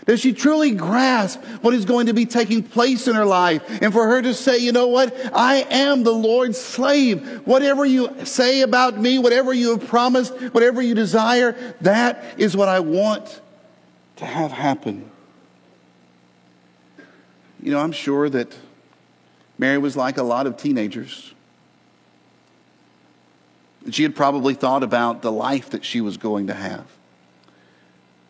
Does 0.06 0.20
she 0.20 0.32
truly 0.32 0.70
grasp 0.70 1.40
what 1.62 1.74
is 1.74 1.84
going 1.84 2.06
to 2.06 2.14
be 2.14 2.26
taking 2.26 2.62
place 2.62 3.08
in 3.08 3.16
her 3.16 3.24
life? 3.24 3.62
And 3.82 3.92
for 3.92 4.06
her 4.06 4.22
to 4.22 4.34
say, 4.34 4.58
you 4.58 4.70
know 4.70 4.86
what? 4.86 5.12
I 5.34 5.66
am 5.68 6.04
the 6.04 6.12
Lord's 6.12 6.60
slave. 6.60 7.44
Whatever 7.44 7.84
you 7.84 8.24
say 8.24 8.60
about 8.60 8.96
me, 8.96 9.18
whatever 9.18 9.52
you 9.52 9.76
have 9.76 9.88
promised, 9.88 10.32
whatever 10.52 10.80
you 10.80 10.94
desire, 10.94 11.74
that 11.80 12.24
is 12.38 12.56
what 12.56 12.68
I 12.68 12.78
want 12.78 13.40
to 14.16 14.24
have 14.24 14.52
happen. 14.52 15.10
You 17.60 17.72
know, 17.72 17.80
I'm 17.80 17.90
sure 17.90 18.30
that 18.30 18.56
Mary 19.58 19.78
was 19.78 19.96
like 19.96 20.18
a 20.18 20.22
lot 20.22 20.46
of 20.46 20.56
teenagers. 20.56 21.34
She 23.90 24.02
had 24.02 24.16
probably 24.16 24.54
thought 24.54 24.82
about 24.82 25.22
the 25.22 25.32
life 25.32 25.70
that 25.70 25.84
she 25.84 26.00
was 26.00 26.16
going 26.16 26.48
to 26.48 26.54
have. 26.54 26.86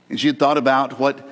And 0.08 0.20
she 0.20 0.26
had 0.26 0.38
thought 0.38 0.58
about 0.58 0.98
what 0.98 1.26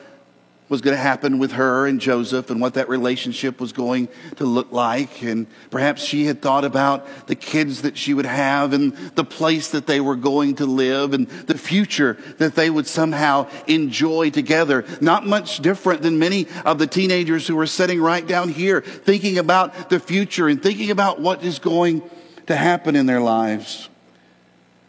was 0.68 0.80
going 0.80 0.96
to 0.96 1.02
happen 1.02 1.38
with 1.38 1.52
her 1.52 1.86
and 1.86 2.00
Joseph 2.00 2.50
and 2.50 2.60
what 2.60 2.74
that 2.74 2.88
relationship 2.88 3.60
was 3.60 3.72
going 3.72 4.08
to 4.36 4.44
look 4.44 4.72
like. 4.72 5.22
And 5.22 5.46
perhaps 5.70 6.02
she 6.02 6.24
had 6.24 6.40
thought 6.40 6.64
about 6.64 7.26
the 7.26 7.34
kids 7.34 7.82
that 7.82 7.98
she 7.98 8.14
would 8.14 8.26
have 8.26 8.72
and 8.72 8.96
the 9.14 9.24
place 9.24 9.70
that 9.72 9.86
they 9.86 10.00
were 10.00 10.16
going 10.16 10.56
to 10.56 10.66
live 10.66 11.12
and 11.12 11.28
the 11.28 11.58
future 11.58 12.16
that 12.38 12.54
they 12.54 12.70
would 12.70 12.86
somehow 12.86 13.48
enjoy 13.66 14.30
together. 14.30 14.86
Not 15.02 15.26
much 15.26 15.58
different 15.58 16.00
than 16.02 16.18
many 16.18 16.48
of 16.64 16.78
the 16.78 16.86
teenagers 16.86 17.46
who 17.46 17.58
are 17.58 17.66
sitting 17.66 18.00
right 18.00 18.26
down 18.26 18.48
here 18.48 18.80
thinking 18.80 19.38
about 19.38 19.90
the 19.90 20.00
future 20.00 20.48
and 20.48 20.62
thinking 20.62 20.90
about 20.90 21.20
what 21.20 21.44
is 21.44 21.58
going 21.58 22.02
to 22.46 22.56
happen 22.56 22.96
in 22.96 23.04
their 23.04 23.20
lives. 23.20 23.90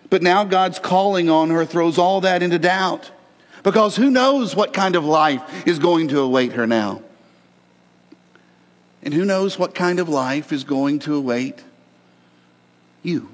But 0.10 0.22
now 0.22 0.44
God's 0.44 0.80
calling 0.80 1.30
on 1.30 1.50
her 1.50 1.66
throws 1.66 1.98
all 1.98 2.22
that 2.22 2.44
into 2.44 2.60
doubt 2.60 3.12
because 3.64 3.96
who 3.96 4.10
knows 4.10 4.56
what 4.56 4.74
kind 4.74 4.96
of 4.96 5.04
life 5.04 5.68
is 5.68 5.80
going 5.80 6.08
to 6.10 6.20
await 6.20 6.54
her 6.54 6.68
now? 6.68 7.02
And 9.02 9.14
who 9.14 9.26
knows 9.26 9.58
what 9.58 9.76
kind 9.76 10.00
of 10.00 10.10
life 10.10 10.52
is 10.52 10.64
going 10.64 11.00
to 11.00 11.16
await 11.16 11.64
you 13.04 13.30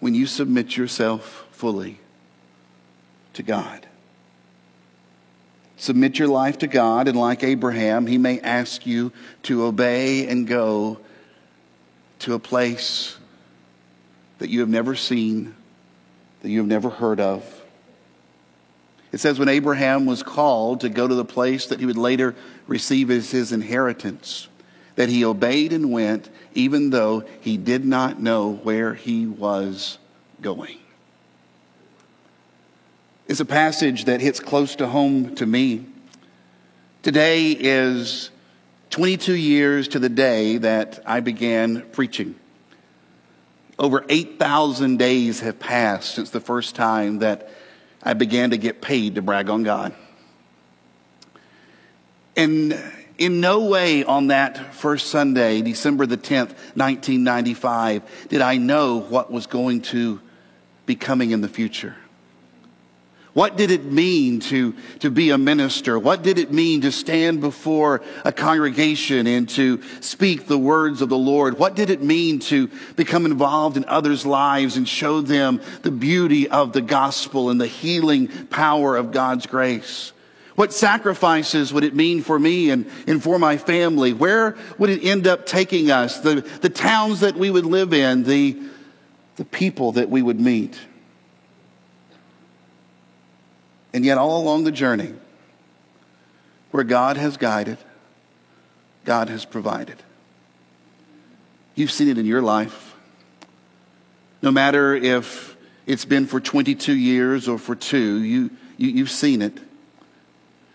when 0.00 0.14
you 0.14 0.26
submit 0.26 0.76
yourself 0.76 1.46
fully 1.50 1.98
to 3.32 3.42
God. 3.42 3.86
Submit 5.78 6.18
your 6.18 6.28
life 6.28 6.58
to 6.58 6.66
God, 6.66 7.08
and 7.08 7.18
like 7.18 7.42
Abraham, 7.42 8.06
he 8.06 8.16
may 8.16 8.40
ask 8.40 8.86
you 8.86 9.12
to 9.42 9.64
obey 9.64 10.26
and 10.26 10.46
go 10.46 10.98
to 12.20 12.34
a 12.34 12.38
place 12.38 13.18
that 14.38 14.50
you 14.50 14.60
have 14.60 14.68
never 14.68 14.94
seen, 14.94 15.54
that 16.42 16.50
you 16.50 16.58
have 16.58 16.66
never 16.66 16.90
heard 16.90 17.20
of. 17.20 17.62
It 19.12 19.18
says 19.18 19.38
when 19.38 19.48
Abraham 19.48 20.04
was 20.04 20.22
called 20.22 20.80
to 20.80 20.88
go 20.88 21.08
to 21.08 21.14
the 21.14 21.24
place 21.24 21.66
that 21.66 21.80
he 21.80 21.86
would 21.86 21.96
later 21.96 22.34
receive 22.66 23.10
as 23.10 23.30
his 23.30 23.52
inheritance, 23.52 24.48
that 24.96 25.08
he 25.08 25.24
obeyed 25.24 25.72
and 25.72 25.90
went, 25.90 26.28
even 26.54 26.90
though 26.90 27.24
he 27.40 27.56
did 27.56 27.84
not 27.84 28.20
know 28.20 28.52
where 28.52 28.94
he 28.94 29.26
was 29.26 29.98
going. 30.42 30.78
It's 33.28 33.40
a 33.40 33.44
passage 33.44 34.04
that 34.04 34.20
hits 34.20 34.38
close 34.38 34.76
to 34.76 34.86
home 34.86 35.34
to 35.36 35.46
me. 35.46 35.86
Today 37.02 37.52
is 37.52 38.30
22 38.90 39.34
years 39.34 39.88
to 39.88 39.98
the 39.98 40.08
day 40.08 40.58
that 40.58 41.00
I 41.06 41.20
began 41.20 41.82
preaching. 41.92 42.36
Over 43.78 44.04
8,000 44.08 44.96
days 44.96 45.40
have 45.40 45.58
passed 45.58 46.14
since 46.14 46.30
the 46.30 46.40
first 46.40 46.74
time 46.74 47.18
that 47.18 47.50
I 48.02 48.14
began 48.14 48.50
to 48.50 48.56
get 48.56 48.80
paid 48.80 49.16
to 49.16 49.22
brag 49.22 49.50
on 49.50 49.62
God. 49.62 49.94
And 52.36 52.78
in 53.18 53.40
no 53.40 53.66
way 53.66 54.04
on 54.04 54.28
that 54.28 54.74
first 54.74 55.08
Sunday, 55.08 55.62
December 55.62 56.06
the 56.06 56.16
10th, 56.16 56.54
1995, 56.74 58.28
did 58.28 58.40
I 58.40 58.56
know 58.56 59.00
what 59.00 59.30
was 59.30 59.46
going 59.46 59.82
to 59.82 60.20
be 60.86 60.94
coming 60.94 61.32
in 61.32 61.40
the 61.40 61.48
future. 61.48 61.96
What 63.36 63.58
did 63.58 63.70
it 63.70 63.84
mean 63.84 64.40
to, 64.40 64.74
to 65.00 65.10
be 65.10 65.28
a 65.28 65.36
minister? 65.36 65.98
What 65.98 66.22
did 66.22 66.38
it 66.38 66.54
mean 66.54 66.80
to 66.80 66.90
stand 66.90 67.42
before 67.42 68.00
a 68.24 68.32
congregation 68.32 69.26
and 69.26 69.46
to 69.50 69.82
speak 70.00 70.46
the 70.46 70.56
words 70.56 71.02
of 71.02 71.10
the 71.10 71.18
Lord? 71.18 71.58
What 71.58 71.76
did 71.76 71.90
it 71.90 72.02
mean 72.02 72.38
to 72.38 72.70
become 72.96 73.26
involved 73.26 73.76
in 73.76 73.84
others' 73.84 74.24
lives 74.24 74.78
and 74.78 74.88
show 74.88 75.20
them 75.20 75.60
the 75.82 75.90
beauty 75.90 76.48
of 76.48 76.72
the 76.72 76.80
gospel 76.80 77.50
and 77.50 77.60
the 77.60 77.66
healing 77.66 78.28
power 78.46 78.96
of 78.96 79.12
God's 79.12 79.44
grace? 79.44 80.14
What 80.54 80.72
sacrifices 80.72 81.74
would 81.74 81.84
it 81.84 81.94
mean 81.94 82.22
for 82.22 82.38
me 82.38 82.70
and, 82.70 82.90
and 83.06 83.22
for 83.22 83.38
my 83.38 83.58
family? 83.58 84.14
Where 84.14 84.56
would 84.78 84.88
it 84.88 85.04
end 85.04 85.26
up 85.26 85.44
taking 85.44 85.90
us? 85.90 86.20
The, 86.20 86.36
the 86.62 86.70
towns 86.70 87.20
that 87.20 87.36
we 87.36 87.50
would 87.50 87.66
live 87.66 87.92
in, 87.92 88.22
the, 88.22 88.58
the 89.36 89.44
people 89.44 89.92
that 89.92 90.08
we 90.08 90.22
would 90.22 90.40
meet. 90.40 90.78
And 93.96 94.04
yet, 94.04 94.18
all 94.18 94.42
along 94.42 94.64
the 94.64 94.72
journey, 94.72 95.14
where 96.70 96.84
God 96.84 97.16
has 97.16 97.38
guided, 97.38 97.78
God 99.06 99.30
has 99.30 99.46
provided. 99.46 99.96
You've 101.74 101.90
seen 101.90 102.08
it 102.08 102.18
in 102.18 102.26
your 102.26 102.42
life. 102.42 102.94
No 104.42 104.50
matter 104.50 104.94
if 104.94 105.56
it's 105.86 106.04
been 106.04 106.26
for 106.26 106.40
22 106.40 106.92
years 106.94 107.48
or 107.48 107.56
for 107.56 107.74
two, 107.74 108.22
you, 108.22 108.50
you, 108.76 108.90
you've 108.90 109.10
seen 109.10 109.40
it. 109.40 109.58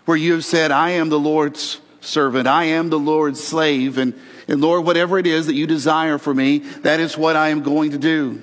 Where 0.05 0.17
you 0.17 0.33
have 0.33 0.43
said, 0.43 0.71
I 0.71 0.89
am 0.89 1.09
the 1.09 1.19
Lord's 1.19 1.79
servant, 1.99 2.47
I 2.47 2.63
am 2.63 2.89
the 2.89 2.97
Lord's 2.97 3.43
slave, 3.43 3.99
and, 3.99 4.19
and 4.47 4.61
Lord, 4.61 4.83
whatever 4.83 5.19
it 5.19 5.27
is 5.27 5.45
that 5.45 5.53
you 5.53 5.67
desire 5.67 6.17
for 6.17 6.33
me, 6.33 6.57
that 6.57 6.99
is 6.99 7.15
what 7.15 7.35
I 7.35 7.49
am 7.49 7.61
going 7.61 7.91
to 7.91 7.99
do. 7.99 8.41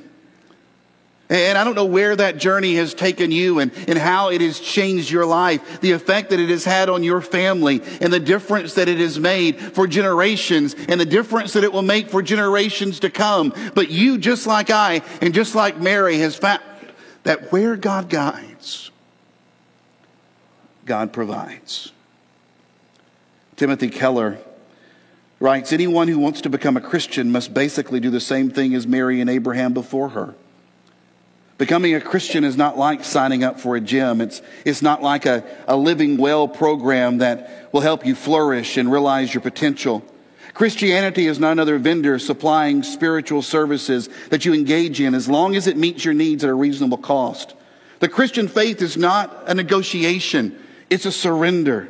And 1.31 1.59
I 1.59 1.65
don't 1.65 1.75
know 1.75 1.85
where 1.85 2.17
that 2.17 2.39
journey 2.39 2.77
has 2.77 2.95
taken 2.95 3.31
you 3.31 3.59
and, 3.59 3.71
and 3.87 3.99
how 3.99 4.31
it 4.31 4.41
has 4.41 4.59
changed 4.59 5.11
your 5.11 5.27
life, 5.27 5.81
the 5.81 5.93
effect 5.93 6.31
that 6.31 6.41
it 6.41 6.49
has 6.49 6.65
had 6.65 6.89
on 6.89 7.03
your 7.03 7.21
family, 7.21 7.83
and 8.01 8.11
the 8.11 8.21
difference 8.21 8.75
that 8.75 8.89
it 8.89 8.99
has 8.99 9.21
made 9.21 9.61
for 9.61 9.87
generations, 9.87 10.75
and 10.89 10.99
the 10.99 11.05
difference 11.07 11.53
that 11.53 11.65
it 11.65 11.73
will 11.73 11.83
make 11.83 12.09
for 12.09 12.23
generations 12.23 13.01
to 13.01 13.11
come. 13.11 13.53
But 13.75 13.91
you, 13.91 14.17
just 14.17 14.47
like 14.47 14.71
I, 14.71 15.03
and 15.21 15.35
just 15.35 15.55
like 15.55 15.79
Mary, 15.79 16.19
has 16.19 16.35
found 16.35 16.63
that 17.25 17.53
where 17.53 17.77
God 17.77 18.09
guides, 18.09 18.91
God 20.87 21.13
provides. 21.13 21.93
Timothy 23.57 23.91
Keller 23.91 24.39
writes 25.41 25.75
Anyone 25.75 26.09
who 26.09 26.19
wants 26.19 26.41
to 26.41 26.49
become 26.49 26.79
a 26.79 26.81
Christian 26.81 27.31
must 27.31 27.53
basically 27.53 28.01
do 28.01 28.09
the 28.09 28.21
same 28.21 28.49
thing 28.51 28.75
as 28.75 28.87
Mary 28.87 29.21
and 29.21 29.29
Abraham 29.29 29.75
before 29.75 30.11
her. 30.11 30.35
Becoming 31.59 31.97
a 31.97 32.01
Christian 32.01 32.45
is 32.45 32.57
not 32.57 32.79
like 32.79 33.05
signing 33.05 33.43
up 33.43 33.59
for 33.59 33.75
a 33.75 33.81
gym. 33.81 34.21
It's, 34.21 34.41
it's 34.65 34.81
not 34.81 35.03
like 35.03 35.27
a, 35.27 35.45
a 35.67 35.77
living 35.77 36.17
well 36.17 36.47
program 36.47 37.19
that 37.19 37.69
will 37.73 37.81
help 37.81 38.07
you 38.07 38.15
flourish 38.15 38.77
and 38.77 38.91
realize 38.91 39.35
your 39.35 39.41
potential. 39.41 40.05
Christianity 40.55 41.27
is 41.27 41.41
not 41.41 41.53
another 41.53 41.79
vendor 41.79 42.19
supplying 42.21 42.85
spiritual 42.85 43.43
services 43.43 44.09
that 44.31 44.45
you 44.45 44.55
engage 44.55 45.01
in 45.01 45.15
as 45.15 45.29
long 45.29 45.57
as 45.57 45.67
it 45.67 45.77
meets 45.77 46.05
your 46.05 46.15
needs 46.15 46.45
at 46.45 46.51
a 46.51 46.55
reasonable 46.55 46.99
cost. 46.99 47.55
The 47.99 48.09
Christian 48.09 48.47
faith 48.47 48.81
is 48.81 48.97
not 48.97 49.45
a 49.47 49.55
negotiation, 49.55 50.57
it's 50.89 51.07
a 51.07 51.13
surrender. 51.13 51.89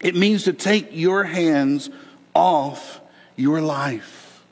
It 0.00 0.16
means 0.16 0.44
to 0.44 0.52
take 0.52 0.88
your 0.90 1.24
hands 1.24 1.90
off 2.34 3.00
your 3.36 3.60
life. 3.60 4.42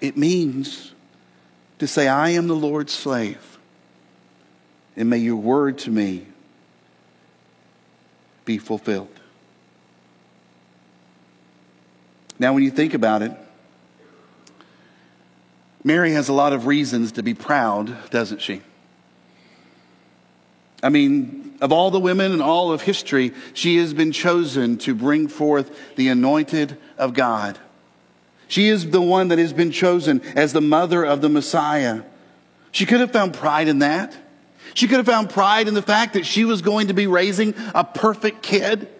It 0.00 0.16
means 0.16 0.92
to 1.82 1.88
say, 1.88 2.06
I 2.06 2.30
am 2.30 2.46
the 2.46 2.54
Lord's 2.54 2.94
slave, 2.94 3.58
and 4.94 5.10
may 5.10 5.18
your 5.18 5.34
word 5.34 5.78
to 5.78 5.90
me 5.90 6.24
be 8.44 8.56
fulfilled. 8.56 9.08
Now, 12.38 12.52
when 12.52 12.62
you 12.62 12.70
think 12.70 12.94
about 12.94 13.22
it, 13.22 13.32
Mary 15.82 16.12
has 16.12 16.28
a 16.28 16.32
lot 16.32 16.52
of 16.52 16.66
reasons 16.66 17.10
to 17.12 17.24
be 17.24 17.34
proud, 17.34 18.10
doesn't 18.10 18.40
she? 18.40 18.62
I 20.84 20.88
mean, 20.88 21.56
of 21.60 21.72
all 21.72 21.90
the 21.90 21.98
women 21.98 22.30
in 22.30 22.40
all 22.40 22.70
of 22.70 22.82
history, 22.82 23.32
she 23.54 23.78
has 23.78 23.92
been 23.92 24.12
chosen 24.12 24.78
to 24.78 24.94
bring 24.94 25.26
forth 25.26 25.96
the 25.96 26.06
anointed 26.06 26.76
of 26.96 27.12
God. 27.12 27.58
She 28.52 28.68
is 28.68 28.90
the 28.90 29.00
one 29.00 29.28
that 29.28 29.38
has 29.38 29.54
been 29.54 29.70
chosen 29.70 30.20
as 30.36 30.52
the 30.52 30.60
mother 30.60 31.02
of 31.02 31.22
the 31.22 31.30
Messiah. 31.30 32.02
She 32.70 32.84
could 32.84 33.00
have 33.00 33.10
found 33.10 33.32
pride 33.32 33.66
in 33.66 33.78
that. 33.78 34.14
She 34.74 34.86
could 34.88 34.98
have 34.98 35.06
found 35.06 35.30
pride 35.30 35.68
in 35.68 35.72
the 35.72 35.80
fact 35.80 36.12
that 36.12 36.26
she 36.26 36.44
was 36.44 36.60
going 36.60 36.88
to 36.88 36.92
be 36.92 37.06
raising 37.06 37.54
a 37.74 37.82
perfect 37.82 38.42
kid. 38.42 38.90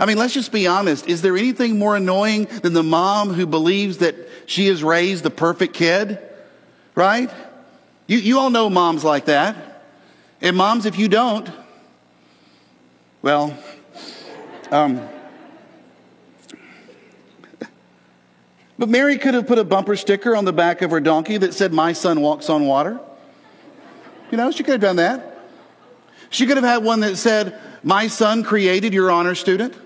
I 0.00 0.06
mean, 0.06 0.16
let's 0.16 0.32
just 0.32 0.52
be 0.52 0.66
honest. 0.66 1.06
Is 1.06 1.20
there 1.20 1.36
anything 1.36 1.78
more 1.78 1.96
annoying 1.96 2.46
than 2.46 2.72
the 2.72 2.82
mom 2.82 3.34
who 3.34 3.44
believes 3.44 3.98
that 3.98 4.14
she 4.46 4.68
has 4.68 4.82
raised 4.82 5.22
the 5.22 5.28
perfect 5.28 5.74
kid? 5.74 6.18
Right? 6.94 7.30
You, 8.06 8.16
you 8.16 8.38
all 8.38 8.48
know 8.48 8.70
moms 8.70 9.04
like 9.04 9.26
that. 9.26 9.82
And 10.40 10.56
moms, 10.56 10.86
if 10.86 10.98
you 10.98 11.08
don't, 11.08 11.46
well, 13.20 13.54
um, 14.70 15.06
But 18.82 18.88
Mary 18.88 19.16
could 19.16 19.34
have 19.34 19.46
put 19.46 19.58
a 19.58 19.64
bumper 19.64 19.94
sticker 19.94 20.34
on 20.34 20.44
the 20.44 20.52
back 20.52 20.82
of 20.82 20.90
her 20.90 20.98
donkey 20.98 21.36
that 21.36 21.54
said, 21.54 21.72
My 21.72 21.92
son 21.92 22.20
walks 22.20 22.50
on 22.50 22.66
water. 22.66 22.98
You 24.32 24.36
know, 24.36 24.50
she 24.50 24.64
could 24.64 24.72
have 24.72 24.80
done 24.80 24.96
that. 24.96 25.38
She 26.30 26.48
could 26.48 26.56
have 26.56 26.64
had 26.64 26.82
one 26.82 26.98
that 26.98 27.16
said, 27.16 27.56
My 27.84 28.08
son 28.08 28.42
created 28.42 28.92
your 28.92 29.08
honor 29.08 29.36
student. 29.36 29.76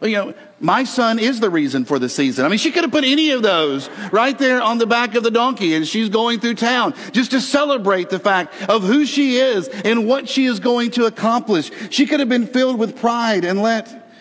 Well, 0.00 0.10
you 0.10 0.16
know, 0.16 0.34
my 0.58 0.82
son 0.82 1.20
is 1.20 1.38
the 1.38 1.48
reason 1.48 1.84
for 1.84 2.00
the 2.00 2.08
season. 2.08 2.44
I 2.44 2.48
mean, 2.48 2.58
she 2.58 2.72
could 2.72 2.82
have 2.82 2.90
put 2.90 3.04
any 3.04 3.30
of 3.30 3.42
those 3.42 3.88
right 4.10 4.36
there 4.36 4.60
on 4.60 4.78
the 4.78 4.86
back 4.86 5.14
of 5.14 5.22
the 5.22 5.30
donkey 5.30 5.76
and 5.76 5.86
she's 5.86 6.08
going 6.08 6.40
through 6.40 6.56
town 6.56 6.92
just 7.12 7.30
to 7.30 7.40
celebrate 7.40 8.10
the 8.10 8.18
fact 8.18 8.68
of 8.68 8.82
who 8.82 9.06
she 9.06 9.36
is 9.36 9.68
and 9.68 10.08
what 10.08 10.28
she 10.28 10.46
is 10.46 10.58
going 10.58 10.90
to 10.90 11.04
accomplish. 11.06 11.70
She 11.90 12.04
could 12.04 12.18
have 12.18 12.28
been 12.28 12.48
filled 12.48 12.80
with 12.80 12.98
pride 12.98 13.44
and 13.44 13.62
let 13.62 14.12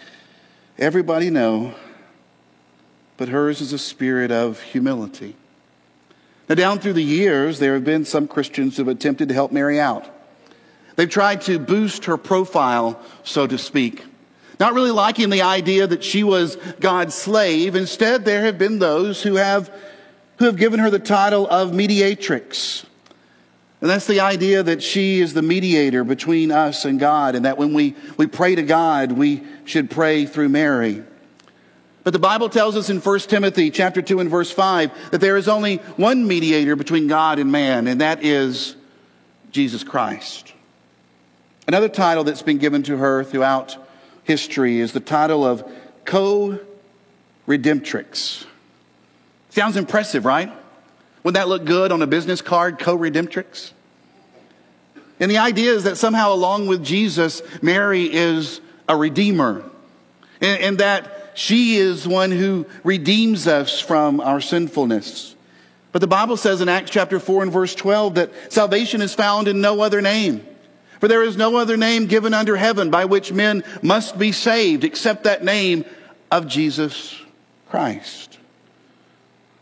everybody 0.77 1.31
know 1.31 1.73
but 3.17 3.29
hers 3.29 3.61
is 3.61 3.73
a 3.73 3.79
spirit 3.79 4.31
of 4.31 4.61
humility. 4.61 5.35
Now, 6.47 6.55
down 6.55 6.79
through 6.79 6.93
the 6.93 7.03
years, 7.03 7.59
there 7.59 7.73
have 7.73 7.83
been 7.83 8.05
some 8.05 8.27
Christians 8.27 8.77
who 8.77 8.85
have 8.85 8.95
attempted 8.95 9.27
to 9.27 9.33
help 9.33 9.51
Mary 9.51 9.79
out. 9.79 10.07
They've 10.95 11.09
tried 11.09 11.41
to 11.41 11.59
boost 11.59 12.05
her 12.05 12.17
profile, 12.17 12.99
so 13.23 13.45
to 13.45 13.57
speak. 13.57 14.03
Not 14.59 14.73
really 14.73 14.91
liking 14.91 15.29
the 15.29 15.43
idea 15.43 15.85
that 15.85 16.03
she 16.03 16.23
was 16.23 16.55
God's 16.79 17.13
slave. 17.13 17.75
Instead, 17.75 18.25
there 18.25 18.45
have 18.45 18.57
been 18.57 18.79
those 18.79 19.21
who 19.21 19.35
have, 19.35 19.71
who 20.39 20.45
have 20.45 20.57
given 20.57 20.79
her 20.79 20.89
the 20.89 20.99
title 20.99 21.47
of 21.47 21.73
mediatrix. 21.73 22.85
And 23.81 23.89
that's 23.89 24.07
the 24.07 24.21
idea 24.21 24.63
that 24.63 24.81
she 24.81 25.19
is 25.19 25.35
the 25.35 25.43
mediator 25.43 26.03
between 26.03 26.51
us 26.51 26.85
and 26.85 26.99
God, 26.99 27.35
and 27.35 27.45
that 27.45 27.59
when 27.59 27.73
we, 27.73 27.95
we 28.17 28.25
pray 28.25 28.55
to 28.55 28.63
God, 28.63 29.11
we 29.11 29.43
should 29.65 29.91
pray 29.91 30.25
through 30.25 30.49
Mary. 30.49 31.03
But 32.07 32.13
the 32.13 32.19
Bible 32.19 32.47
tells 32.47 32.77
us 32.77 32.89
in 32.89 33.01
1 33.01 33.19
Timothy 33.19 33.69
chapter 33.69 34.01
2 34.01 34.21
and 34.21 34.29
verse 34.29 34.49
5 34.49 35.11
that 35.11 35.19
there 35.19 35.35
is 35.35 35.49
only 35.49 35.75
one 35.97 36.25
mediator 36.25 36.77
between 36.77 37.07
God 37.07 37.37
and 37.37 37.51
man, 37.51 37.85
and 37.85 37.99
that 37.99 38.23
is 38.23 38.77
Jesus 39.51 39.83
Christ. 39.83 40.53
Another 41.67 41.89
title 41.89 42.23
that's 42.23 42.41
been 42.41 42.59
given 42.59 42.81
to 42.83 42.95
her 42.95 43.25
throughout 43.25 43.75
history 44.23 44.79
is 44.79 44.93
the 44.93 45.01
title 45.01 45.45
of 45.45 45.69
co-redemptrix. 46.05 48.45
Sounds 49.49 49.75
impressive, 49.75 50.23
right? 50.23 50.49
Wouldn't 51.23 51.35
that 51.35 51.49
look 51.49 51.65
good 51.65 51.91
on 51.91 52.01
a 52.01 52.07
business 52.07 52.41
card, 52.41 52.79
co-redemptrix? 52.79 53.73
And 55.19 55.29
the 55.29 55.39
idea 55.39 55.73
is 55.73 55.83
that 55.83 55.97
somehow 55.97 56.31
along 56.31 56.67
with 56.67 56.85
Jesus, 56.85 57.41
Mary 57.61 58.09
is 58.09 58.61
a 58.87 58.95
redeemer. 58.95 59.69
And, 60.39 60.61
and 60.61 60.77
that 60.77 61.26
she 61.37 61.75
is 61.75 62.07
one 62.07 62.31
who 62.31 62.65
redeems 62.83 63.45
us 63.45 63.79
from 63.79 64.19
our 64.19 64.41
sinfulness. 64.41 65.35
But 65.91 66.01
the 66.01 66.07
Bible 66.07 66.35
says 66.35 66.61
in 66.61 66.67
Acts 66.67 66.89
chapter 66.89 67.19
4 67.19 67.43
and 67.43 67.51
verse 67.51 67.75
12 67.75 68.15
that 68.15 68.51
salvation 68.51 69.03
is 69.03 69.13
found 69.13 69.47
in 69.47 69.61
no 69.61 69.81
other 69.81 70.01
name. 70.01 70.43
For 70.99 71.07
there 71.07 71.21
is 71.21 71.37
no 71.37 71.57
other 71.57 71.77
name 71.77 72.07
given 72.07 72.33
under 72.33 72.55
heaven 72.55 72.89
by 72.89 73.05
which 73.05 73.31
men 73.31 73.63
must 73.83 74.17
be 74.17 74.31
saved 74.31 74.83
except 74.83 75.25
that 75.25 75.43
name 75.43 75.85
of 76.31 76.47
Jesus 76.47 77.21
Christ. 77.69 78.39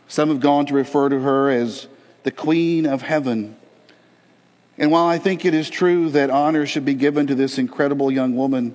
Some 0.08 0.30
have 0.30 0.40
gone 0.40 0.64
to 0.66 0.74
refer 0.74 1.10
to 1.10 1.20
her 1.20 1.50
as 1.50 1.88
the 2.22 2.30
Queen 2.30 2.86
of 2.86 3.02
Heaven. 3.02 3.54
And 4.78 4.90
while 4.90 5.06
I 5.06 5.18
think 5.18 5.44
it 5.44 5.52
is 5.52 5.68
true 5.68 6.08
that 6.08 6.30
honor 6.30 6.64
should 6.64 6.86
be 6.86 6.94
given 6.94 7.26
to 7.26 7.34
this 7.34 7.58
incredible 7.58 8.10
young 8.10 8.34
woman, 8.34 8.74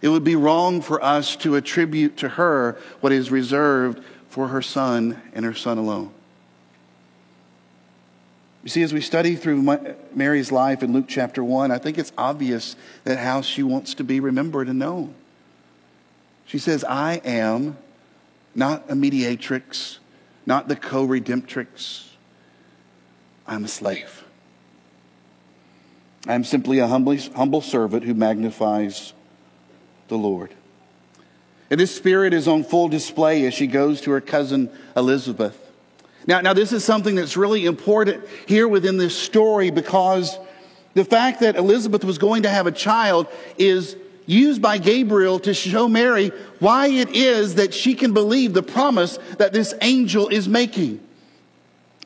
it 0.00 0.08
would 0.08 0.24
be 0.24 0.36
wrong 0.36 0.80
for 0.80 1.02
us 1.02 1.36
to 1.36 1.56
attribute 1.56 2.16
to 2.18 2.28
her 2.30 2.78
what 3.00 3.12
is 3.12 3.30
reserved 3.30 4.02
for 4.28 4.48
her 4.48 4.62
son 4.62 5.20
and 5.34 5.44
her 5.44 5.54
son 5.54 5.78
alone. 5.78 6.12
You 8.62 8.68
see, 8.68 8.82
as 8.82 8.92
we 8.92 9.00
study 9.00 9.34
through 9.34 9.96
Mary's 10.14 10.52
life 10.52 10.82
in 10.82 10.92
Luke 10.92 11.06
chapter 11.08 11.42
1, 11.42 11.70
I 11.70 11.78
think 11.78 11.96
it's 11.96 12.12
obvious 12.18 12.76
that 13.04 13.18
how 13.18 13.40
she 13.40 13.62
wants 13.62 13.94
to 13.94 14.04
be 14.04 14.20
remembered 14.20 14.68
and 14.68 14.78
known. 14.78 15.14
She 16.44 16.58
says, 16.58 16.84
I 16.84 17.20
am 17.24 17.78
not 18.54 18.84
a 18.88 18.94
mediatrix, 18.94 19.98
not 20.44 20.68
the 20.68 20.76
co 20.76 21.06
redemptrix. 21.06 22.08
I'm 23.46 23.64
a 23.64 23.68
slave. 23.68 24.24
I'm 26.26 26.44
simply 26.44 26.78
a 26.80 26.86
humble, 26.86 27.16
humble 27.34 27.62
servant 27.62 28.04
who 28.04 28.12
magnifies 28.12 29.12
the 30.08 30.18
Lord. 30.18 30.54
And 31.70 31.78
this 31.78 31.94
spirit 31.94 32.32
is 32.32 32.48
on 32.48 32.64
full 32.64 32.88
display 32.88 33.46
as 33.46 33.54
she 33.54 33.66
goes 33.66 34.00
to 34.02 34.10
her 34.12 34.20
cousin 34.20 34.70
Elizabeth. 34.96 35.56
Now, 36.26 36.40
now, 36.40 36.52
this 36.52 36.72
is 36.72 36.84
something 36.84 37.14
that's 37.14 37.36
really 37.36 37.64
important 37.64 38.22
here 38.46 38.68
within 38.68 38.98
this 38.98 39.16
story 39.16 39.70
because 39.70 40.38
the 40.94 41.04
fact 41.04 41.40
that 41.40 41.56
Elizabeth 41.56 42.04
was 42.04 42.18
going 42.18 42.42
to 42.42 42.50
have 42.50 42.66
a 42.66 42.72
child 42.72 43.28
is 43.56 43.96
used 44.26 44.60
by 44.60 44.76
Gabriel 44.76 45.38
to 45.40 45.54
show 45.54 45.88
Mary 45.88 46.28
why 46.58 46.88
it 46.88 47.16
is 47.16 47.54
that 47.54 47.72
she 47.72 47.94
can 47.94 48.12
believe 48.12 48.52
the 48.52 48.62
promise 48.62 49.18
that 49.38 49.54
this 49.54 49.72
angel 49.80 50.28
is 50.28 50.46
making. 50.46 51.00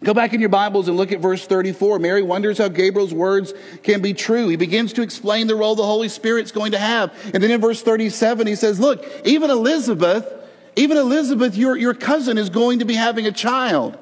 Go 0.02 0.12
back 0.12 0.34
in 0.34 0.40
your 0.40 0.48
Bibles 0.48 0.88
and 0.88 0.96
look 0.96 1.12
at 1.12 1.20
verse 1.20 1.46
34. 1.46 2.00
Mary 2.00 2.22
wonders 2.22 2.58
how 2.58 2.66
Gabriel's 2.66 3.14
words 3.14 3.54
can 3.84 4.02
be 4.02 4.12
true. 4.12 4.48
He 4.48 4.56
begins 4.56 4.92
to 4.94 5.02
explain 5.02 5.46
the 5.46 5.54
role 5.54 5.76
the 5.76 5.84
Holy 5.84 6.08
Spirit's 6.08 6.50
going 6.50 6.72
to 6.72 6.78
have. 6.78 7.12
And 7.32 7.42
then 7.42 7.52
in 7.52 7.60
verse 7.60 7.82
37, 7.82 8.48
he 8.48 8.56
says, 8.56 8.80
Look, 8.80 9.06
even 9.24 9.50
Elizabeth, 9.50 10.26
even 10.74 10.96
Elizabeth, 10.96 11.56
your, 11.56 11.76
your 11.76 11.94
cousin, 11.94 12.36
is 12.36 12.50
going 12.50 12.80
to 12.80 12.84
be 12.84 12.94
having 12.94 13.26
a 13.26 13.32
child. 13.32 13.96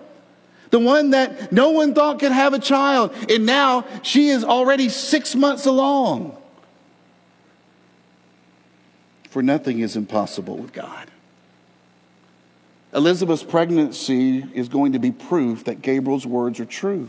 the 0.71 0.79
one 0.79 1.11
that 1.11 1.53
no 1.53 1.71
one 1.71 1.95
thought 1.95 2.19
could 2.19 2.33
have 2.33 2.55
a 2.55 2.59
child, 2.59 3.13
and 3.29 3.45
now 3.45 3.85
she 4.03 4.29
is 4.29 4.43
already 4.43 4.89
six 4.89 5.35
months 5.35 5.67
along. 5.67 6.37
For 9.29 9.43
nothing 9.43 9.81
is 9.81 9.97
impossible 9.97 10.57
with 10.57 10.73
God. 10.73 11.10
Elizabeth's 12.93 13.43
pregnancy 13.43 14.45
is 14.53 14.69
going 14.69 14.93
to 14.93 14.99
be 14.99 15.13
proof 15.13 15.65
that 15.65 15.83
Gabriel's 15.83 16.27
words 16.27 16.59
are 16.59 16.65
true. 16.65 17.09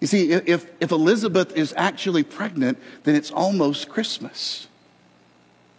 You 0.00 0.06
see, 0.06 0.32
if, 0.32 0.66
if 0.80 0.90
Elizabeth 0.90 1.56
is 1.56 1.74
actually 1.76 2.22
pregnant, 2.22 2.78
then 3.04 3.14
it's 3.14 3.30
almost 3.30 3.88
Christmas. 3.88 4.68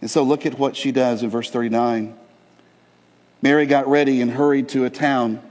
And 0.00 0.10
so 0.10 0.22
look 0.22 0.46
at 0.46 0.58
what 0.58 0.76
she 0.76 0.92
does 0.92 1.22
in 1.22 1.30
verse 1.30 1.50
39. 1.50 2.16
Mary 3.42 3.66
got 3.66 3.86
ready 3.86 4.20
and 4.20 4.30
hurried 4.30 4.68
to 4.70 4.84
a 4.84 4.90
town 4.90 5.42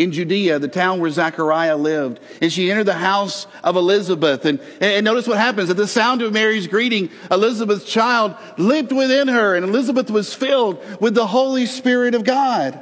in 0.00 0.12
Judea, 0.12 0.58
the 0.58 0.68
town 0.68 0.98
where 0.98 1.10
Zechariah 1.10 1.76
lived. 1.76 2.20
And 2.40 2.50
she 2.50 2.70
entered 2.70 2.84
the 2.84 2.94
house 2.94 3.46
of 3.62 3.76
Elizabeth. 3.76 4.46
And, 4.46 4.58
and 4.80 5.04
notice 5.04 5.28
what 5.28 5.36
happens. 5.36 5.68
At 5.68 5.76
the 5.76 5.86
sound 5.86 6.22
of 6.22 6.32
Mary's 6.32 6.66
greeting, 6.66 7.10
Elizabeth's 7.30 7.84
child 7.84 8.34
leaped 8.56 8.92
within 8.92 9.28
her, 9.28 9.54
and 9.54 9.64
Elizabeth 9.64 10.10
was 10.10 10.32
filled 10.32 10.82
with 11.00 11.14
the 11.14 11.26
Holy 11.26 11.66
Spirit 11.66 12.14
of 12.14 12.24
God. 12.24 12.80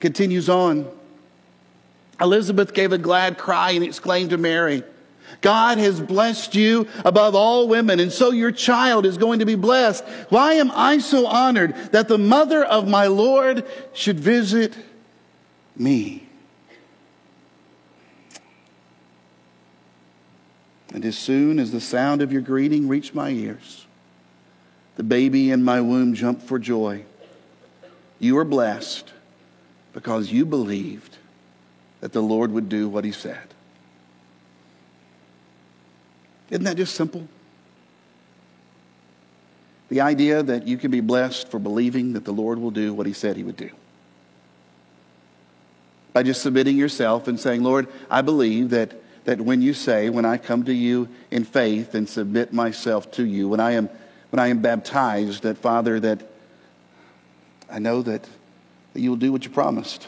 Continues 0.00 0.50
on. 0.50 0.86
Elizabeth 2.20 2.74
gave 2.74 2.92
a 2.92 2.98
glad 2.98 3.38
cry 3.38 3.70
and 3.70 3.82
exclaimed 3.82 4.30
to 4.30 4.38
Mary, 4.38 4.84
God 5.40 5.78
has 5.78 5.98
blessed 5.98 6.54
you 6.54 6.86
above 7.06 7.34
all 7.34 7.66
women, 7.66 7.98
and 8.00 8.12
so 8.12 8.32
your 8.32 8.52
child 8.52 9.06
is 9.06 9.16
going 9.16 9.38
to 9.38 9.46
be 9.46 9.54
blessed. 9.54 10.04
Why 10.28 10.54
am 10.54 10.70
I 10.72 10.98
so 10.98 11.26
honored 11.26 11.74
that 11.92 12.06
the 12.06 12.18
mother 12.18 12.62
of 12.62 12.86
my 12.86 13.06
Lord 13.06 13.64
should 13.94 14.20
visit 14.20 14.76
me. 15.76 16.26
And 20.92 21.04
as 21.04 21.16
soon 21.16 21.58
as 21.58 21.72
the 21.72 21.80
sound 21.80 22.20
of 22.20 22.32
your 22.32 22.42
greeting 22.42 22.86
reached 22.86 23.14
my 23.14 23.30
ears, 23.30 23.86
the 24.96 25.02
baby 25.02 25.50
in 25.50 25.62
my 25.62 25.80
womb 25.80 26.14
jumped 26.14 26.42
for 26.42 26.58
joy. 26.58 27.04
You 28.18 28.36
are 28.38 28.44
blessed 28.44 29.10
because 29.92 30.30
you 30.30 30.44
believed 30.44 31.16
that 32.00 32.12
the 32.12 32.20
Lord 32.20 32.52
would 32.52 32.68
do 32.68 32.88
what 32.88 33.04
he 33.04 33.12
said. 33.12 33.48
Isn't 36.50 36.64
that 36.64 36.76
just 36.76 36.94
simple? 36.94 37.26
The 39.88 40.02
idea 40.02 40.42
that 40.42 40.66
you 40.66 40.76
can 40.76 40.90
be 40.90 41.00
blessed 41.00 41.50
for 41.50 41.58
believing 41.58 42.12
that 42.12 42.24
the 42.24 42.32
Lord 42.32 42.58
will 42.58 42.70
do 42.70 42.92
what 42.92 43.06
he 43.06 43.12
said 43.12 43.36
he 43.36 43.44
would 43.44 43.56
do 43.56 43.70
by 46.12 46.22
just 46.22 46.42
submitting 46.42 46.76
yourself 46.76 47.28
and 47.28 47.38
saying, 47.38 47.62
Lord, 47.62 47.88
I 48.10 48.22
believe 48.22 48.70
that, 48.70 48.92
that 49.24 49.40
when 49.40 49.62
you 49.62 49.74
say, 49.74 50.10
when 50.10 50.24
I 50.24 50.36
come 50.36 50.64
to 50.64 50.74
you 50.74 51.08
in 51.30 51.44
faith 51.44 51.94
and 51.94 52.08
submit 52.08 52.52
myself 52.52 53.10
to 53.12 53.24
you, 53.24 53.48
when 53.48 53.60
I 53.60 53.72
am, 53.72 53.88
when 54.30 54.40
I 54.40 54.48
am 54.48 54.60
baptized, 54.60 55.42
that 55.42 55.58
Father, 55.58 56.00
that 56.00 56.20
I 57.70 57.78
know 57.78 58.02
that, 58.02 58.26
that 58.92 59.00
you 59.00 59.10
will 59.10 59.16
do 59.16 59.32
what 59.32 59.44
you 59.44 59.50
promised. 59.50 60.06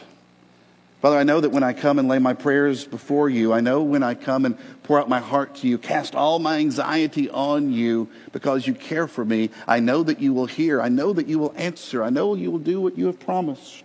Father, 1.01 1.17
I 1.17 1.23
know 1.23 1.39
that 1.39 1.51
when 1.51 1.61
I 1.61 1.73
come 1.73 1.99
and 1.99 2.07
lay 2.07 2.17
my 2.17 2.33
prayers 2.33 2.85
before 2.85 3.29
you, 3.29 3.53
I 3.53 3.59
know 3.61 3.83
when 3.83 4.01
I 4.01 4.15
come 4.15 4.43
and 4.43 4.57
pour 4.81 4.99
out 4.99 5.07
my 5.07 5.19
heart 5.19 5.53
to 5.57 5.67
you, 5.67 5.77
cast 5.77 6.15
all 6.15 6.39
my 6.39 6.57
anxiety 6.57 7.29
on 7.29 7.71
you 7.71 8.09
because 8.31 8.65
you 8.65 8.73
care 8.73 9.07
for 9.07 9.23
me, 9.23 9.51
I 9.67 9.79
know 9.79 10.01
that 10.01 10.19
you 10.19 10.33
will 10.33 10.47
hear. 10.47 10.81
I 10.81 10.89
know 10.89 11.13
that 11.13 11.27
you 11.27 11.37
will 11.37 11.53
answer. 11.57 12.03
I 12.03 12.09
know 12.09 12.33
you 12.33 12.49
will 12.49 12.57
do 12.57 12.81
what 12.81 12.97
you 12.97 13.05
have 13.05 13.19
promised. 13.19 13.84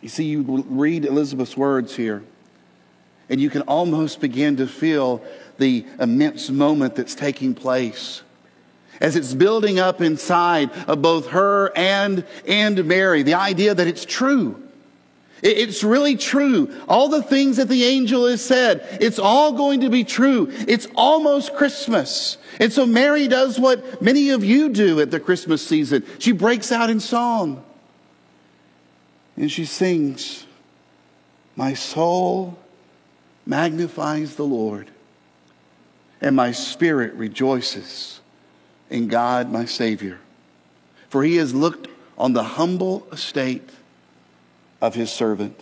You 0.00 0.08
see, 0.08 0.24
you 0.24 0.42
read 0.68 1.04
Elizabeth's 1.04 1.56
words 1.56 1.96
here, 1.96 2.22
and 3.28 3.40
you 3.40 3.50
can 3.50 3.62
almost 3.62 4.20
begin 4.20 4.56
to 4.58 4.66
feel 4.66 5.22
the 5.58 5.86
immense 5.98 6.50
moment 6.50 6.96
that's 6.96 7.14
taking 7.14 7.54
place 7.54 8.22
as 9.00 9.16
it's 9.16 9.34
building 9.34 9.78
up 9.78 10.00
inside 10.00 10.70
of 10.86 11.02
both 11.02 11.28
her 11.28 11.72
and, 11.76 12.24
and 12.46 12.84
Mary. 12.84 13.22
The 13.22 13.34
idea 13.34 13.74
that 13.74 13.86
it's 13.86 14.04
true. 14.04 14.62
It's 15.42 15.84
really 15.84 16.16
true. 16.16 16.74
All 16.88 17.08
the 17.08 17.22
things 17.22 17.58
that 17.58 17.68
the 17.68 17.84
angel 17.84 18.26
has 18.26 18.42
said, 18.42 18.98
it's 19.00 19.18
all 19.18 19.52
going 19.52 19.80
to 19.82 19.90
be 19.90 20.02
true. 20.02 20.48
It's 20.50 20.88
almost 20.96 21.54
Christmas. 21.54 22.38
And 22.58 22.72
so 22.72 22.86
Mary 22.86 23.28
does 23.28 23.60
what 23.60 24.00
many 24.00 24.30
of 24.30 24.42
you 24.42 24.70
do 24.70 25.00
at 25.00 25.10
the 25.10 25.20
Christmas 25.20 25.66
season. 25.66 26.04
She 26.18 26.32
breaks 26.32 26.72
out 26.72 26.88
in 26.88 27.00
song. 27.00 27.62
And 29.36 29.50
she 29.52 29.64
sings, 29.64 30.46
My 31.54 31.74
soul 31.74 32.58
magnifies 33.44 34.36
the 34.36 34.44
Lord, 34.44 34.90
and 36.20 36.34
my 36.34 36.52
spirit 36.52 37.14
rejoices 37.14 38.20
in 38.90 39.08
God 39.08 39.50
my 39.50 39.64
Savior. 39.64 40.18
For 41.08 41.22
he 41.22 41.36
has 41.36 41.54
looked 41.54 41.88
on 42.18 42.32
the 42.32 42.42
humble 42.42 43.06
estate 43.12 43.68
of 44.80 44.94
his 44.94 45.10
servant. 45.10 45.60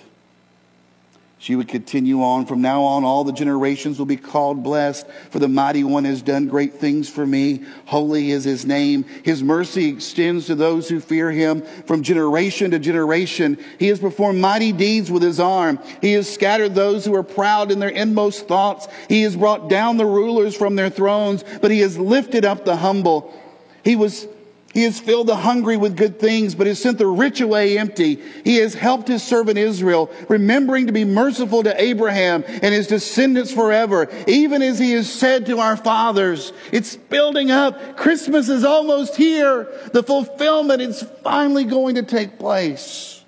She 1.45 1.57
would 1.57 1.69
continue 1.69 2.23
on. 2.23 2.47
From 2.47 2.63
now 2.63 2.85
on, 2.85 3.05
all 3.05 3.23
the 3.23 3.31
generations 3.31 3.99
will 3.99 4.07
be 4.07 4.17
called 4.17 4.63
blessed, 4.63 5.07
for 5.29 5.39
the 5.39 5.47
mighty 5.47 5.85
one 5.85 6.07
has 6.07 6.23
done 6.23 6.49
great 6.49 6.73
things 6.73 7.07
for 7.07 7.27
me. 7.27 7.61
Holy 7.85 8.31
is 8.31 8.45
his 8.45 8.65
name. 8.65 9.05
His 9.25 9.43
mercy 9.43 9.91
extends 9.91 10.47
to 10.47 10.55
those 10.55 10.89
who 10.89 11.01
fear 11.01 11.31
him 11.31 11.61
from 11.87 12.03
generation 12.03 12.71
to 12.71 12.79
generation. 12.79 13.63
He 13.79 13.89
has 13.89 14.01
performed 14.01 14.41
mighty 14.41 14.73
deeds 14.73 15.11
with 15.11 15.23
his 15.23 15.39
arm. 15.39 15.79
He 16.01 16.13
has 16.13 16.33
scattered 16.33 16.75
those 16.75 17.05
who 17.05 17.15
are 17.15 17.23
proud 17.23 17.71
in 17.71 17.79
their 17.79 17.91
inmost 17.91 18.49
thoughts. 18.49 18.89
He 19.11 19.21
has 19.25 19.37
brought 19.37 19.69
down 19.69 19.99
the 19.99 20.07
rulers 20.07 20.57
from 20.57 20.77
their 20.77 20.89
thrones, 20.89 21.45
but 21.61 21.71
he 21.71 21.81
has 21.81 21.99
lifted 21.99 22.47
up 22.47 22.65
the 22.65 22.77
humble. 22.77 23.39
He 23.85 23.97
was 23.97 24.27
he 24.75 24.83
has 24.83 24.99
filled 24.99 25.29
the 25.29 25.37
hungry 25.37 25.77
with 25.77 25.97
good 25.97 26.19
things, 26.19 26.57
but 26.57 26.67
has 26.67 26.83
sent 26.83 26.99
the 26.99 27.07
rich 27.07 27.41
away 27.41 27.79
empty. 27.79 28.21
He 28.43 28.57
has 28.57 28.75
helped 28.75 29.07
his 29.07 29.23
servant 29.23 29.57
Israel, 29.57 30.11
remembering 30.29 30.89
to 30.89 30.93
be 30.93 31.05
merciful 31.05 31.63
to 31.63 31.81
Abraham 31.81 32.43
and 32.47 32.75
his 32.75 32.89
descendants 32.89 33.53
forever, 33.53 34.11
even 34.27 34.63
as 34.63 34.81
he 34.81 34.91
has 34.93 35.11
said 35.11 35.47
to 35.47 35.61
our 35.61 35.77
fathers. 35.77 36.53
It's 36.73 36.97
building 36.97 37.53
up. 37.53 37.97
Christmas 37.97 38.49
is 38.49 38.65
almost 38.65 39.15
here. 39.15 39.69
The 39.93 40.03
fulfillment 40.03 40.83
is 40.83 41.07
finally 41.23 41.65
going 41.65 41.95
to 41.95 42.03
take 42.03 42.41
place. 42.41 43.25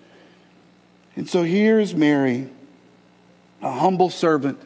And 1.15 1.31
so 1.31 1.45
here's 1.45 1.95
Mary, 1.95 2.51
a 3.63 3.71
humble 3.71 4.11
servant 4.11 4.59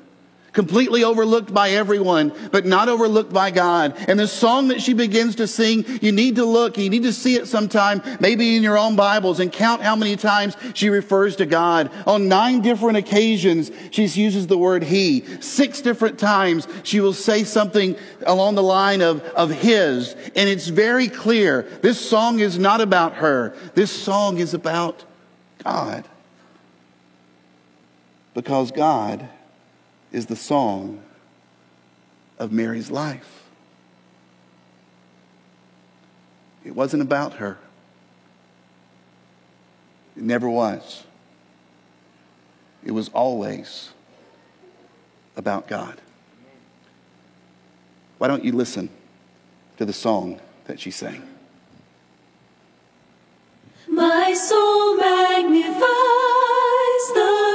completely 0.52 1.04
overlooked 1.04 1.52
by 1.52 1.70
everyone, 1.70 2.32
but 2.50 2.66
not 2.66 2.88
overlooked 2.88 3.32
by 3.32 3.50
God. 3.50 3.94
And 4.08 4.18
the 4.18 4.26
song 4.26 4.68
that 4.68 4.82
she 4.82 4.94
begins 4.94 5.36
to 5.36 5.46
sing, 5.46 5.84
you 6.00 6.12
need 6.12 6.36
to 6.36 6.44
look, 6.44 6.78
you 6.78 6.90
need 6.90 7.04
to 7.04 7.12
see 7.12 7.36
it 7.36 7.46
sometime, 7.46 8.02
maybe 8.20 8.56
in 8.56 8.62
your 8.62 8.78
own 8.78 8.96
Bibles, 8.96 9.40
and 9.40 9.52
count 9.52 9.82
how 9.82 9.96
many 9.96 10.16
times 10.16 10.56
she 10.74 10.88
refers 10.88 11.36
to 11.36 11.46
God. 11.46 11.90
On 12.06 12.28
nine 12.28 12.60
different 12.60 12.96
occasions, 12.96 13.70
she 13.90 14.06
uses 14.06 14.46
the 14.46 14.58
word 14.58 14.82
He. 14.82 15.24
Six 15.40 15.80
different 15.80 16.18
times, 16.18 16.66
she 16.82 17.00
will 17.00 17.12
say 17.12 17.44
something 17.44 17.96
along 18.26 18.54
the 18.54 18.62
line 18.62 19.02
of, 19.02 19.22
of 19.22 19.50
His. 19.50 20.14
And 20.34 20.48
it's 20.48 20.68
very 20.68 21.08
clear. 21.08 21.62
This 21.82 22.00
song 22.00 22.40
is 22.40 22.58
not 22.58 22.80
about 22.80 23.14
her. 23.14 23.54
This 23.74 23.90
song 23.90 24.38
is 24.38 24.54
about 24.54 25.04
God. 25.64 26.04
Because 28.34 28.70
God 28.70 29.28
is 30.12 30.26
the 30.26 30.36
song 30.36 31.02
of 32.38 32.52
Mary's 32.52 32.90
life. 32.90 33.44
It 36.64 36.74
wasn't 36.74 37.02
about 37.02 37.34
her. 37.34 37.58
It 40.16 40.22
never 40.22 40.48
was. 40.48 41.04
It 42.84 42.92
was 42.92 43.08
always 43.10 43.90
about 45.36 45.68
God. 45.68 46.00
Why 48.18 48.28
don't 48.28 48.44
you 48.44 48.52
listen 48.52 48.90
to 49.78 49.84
the 49.84 49.92
song 49.92 50.40
that 50.66 50.78
she 50.80 50.90
sang? 50.90 51.22
My 53.88 54.34
soul 54.34 54.96
magnifies 54.96 55.82
the 57.14 57.49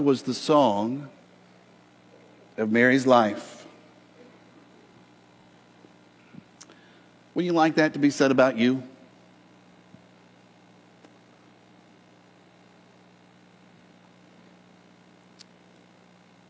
Was 0.00 0.22
the 0.22 0.34
song 0.34 1.08
of 2.58 2.70
Mary's 2.70 3.06
life. 3.06 3.66
Would 7.34 7.44
you 7.44 7.52
like 7.52 7.76
that 7.76 7.92
to 7.92 7.98
be 7.98 8.10
said 8.10 8.32
about 8.32 8.58
you? 8.58 8.82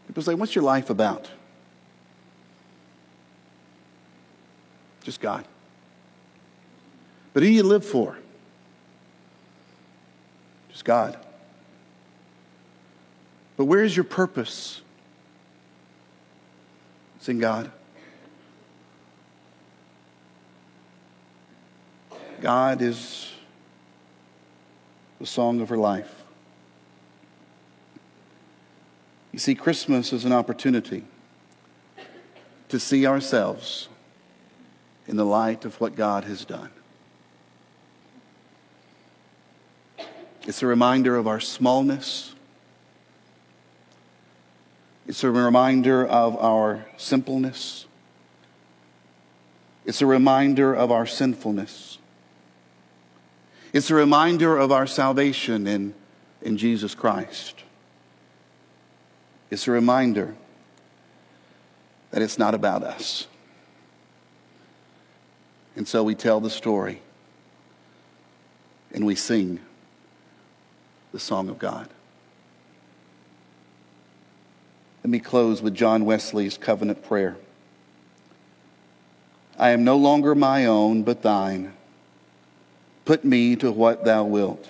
People 0.07 0.23
say, 0.23 0.35
What's 0.35 0.55
your 0.55 0.65
life 0.65 0.89
about? 0.89 1.31
Just 5.03 5.21
God. 5.21 5.47
But 7.35 7.43
who 7.43 7.49
do 7.51 7.55
you 7.55 7.63
live 7.63 7.85
for? 7.85 8.19
Just 10.71 10.85
God. 10.85 11.19
But 13.59 13.65
where 13.65 13.83
is 13.83 13.97
your 13.97 14.05
purpose? 14.05 14.83
It's 17.17 17.29
in 17.29 17.41
God. 17.41 17.73
God 22.41 22.81
is 22.81 23.33
the 25.19 25.27
song 25.27 25.61
of 25.61 25.71
her 25.71 25.77
life. 25.77 26.23
You 29.33 29.41
see, 29.41 29.57
Christmas 29.57 30.13
is 30.13 30.25
an 30.25 30.33
opportunity 30.33 31.05
to 32.69 32.79
see 32.79 33.07
ourselves 33.07 33.89
in 35.09 35.17
the 35.17 35.27
light 35.27 35.65
of 35.65 35.81
what 35.81 35.97
God 35.97 36.23
has 36.25 36.45
done. 36.45 36.71
It's 40.47 40.63
a 40.63 40.67
reminder 40.67 41.17
of 41.17 41.27
our 41.27 41.41
smallness. 41.41 42.37
It's 45.09 45.25
a 45.25 45.31
reminder 45.31 46.07
of 46.07 46.37
our 46.37 46.85
simpleness. 46.99 47.87
It's 49.87 50.03
a 50.03 50.07
reminder 50.07 50.75
of 50.75 50.93
our 50.93 51.07
sinfulness. 51.07 51.97
It's 53.73 53.91
a 53.91 53.95
reminder 53.95 54.59
of 54.59 54.71
our 54.71 54.87
salvation 54.87 55.67
in, 55.67 55.95
in 56.43 56.59
Jesus 56.59 56.95
Christ. 56.95 57.65
It's 59.51 59.67
a 59.67 59.71
reminder 59.71 60.37
that 62.11 62.21
it's 62.21 62.39
not 62.39 62.55
about 62.55 62.83
us. 62.83 63.27
And 65.75 65.89
so 65.89 66.05
we 66.05 66.15
tell 66.15 66.39
the 66.39 66.51
story 66.51 67.01
and 68.93 69.07
we 69.07 69.15
sing 69.15 69.61
the 71.13 71.19
song 71.19 71.49
of 71.49 71.59
God. 71.59 71.89
Let 75.09 75.13
me 75.13 75.21
close 75.21 75.63
with 75.63 75.75
John 75.75 76.05
Wesley's 76.05 76.59
covenant 76.59 77.03
prayer. 77.03 77.39
I 79.59 79.71
am 79.71 79.83
no 79.83 79.97
longer 79.97 80.35
my 80.35 80.67
own, 80.67 81.03
but 81.03 81.23
thine. 81.23 81.73
Put 83.07 83.25
me 83.25 83.57
to 83.57 83.73
what 83.73 84.05
thou 84.05 84.25
wilt. 84.25 84.69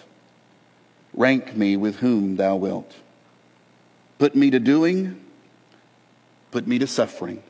Rank 1.13 1.57
me 1.57 1.77
with 1.77 1.97
whom 1.97 2.37
thou 2.37 2.55
wilt. 2.55 2.95
Put 4.21 4.37
me 4.37 4.49
to 4.51 4.61
doing, 4.61 5.21
put 6.53 6.69
me 6.69 6.79
to 6.79 6.87
suffering. 6.87 7.43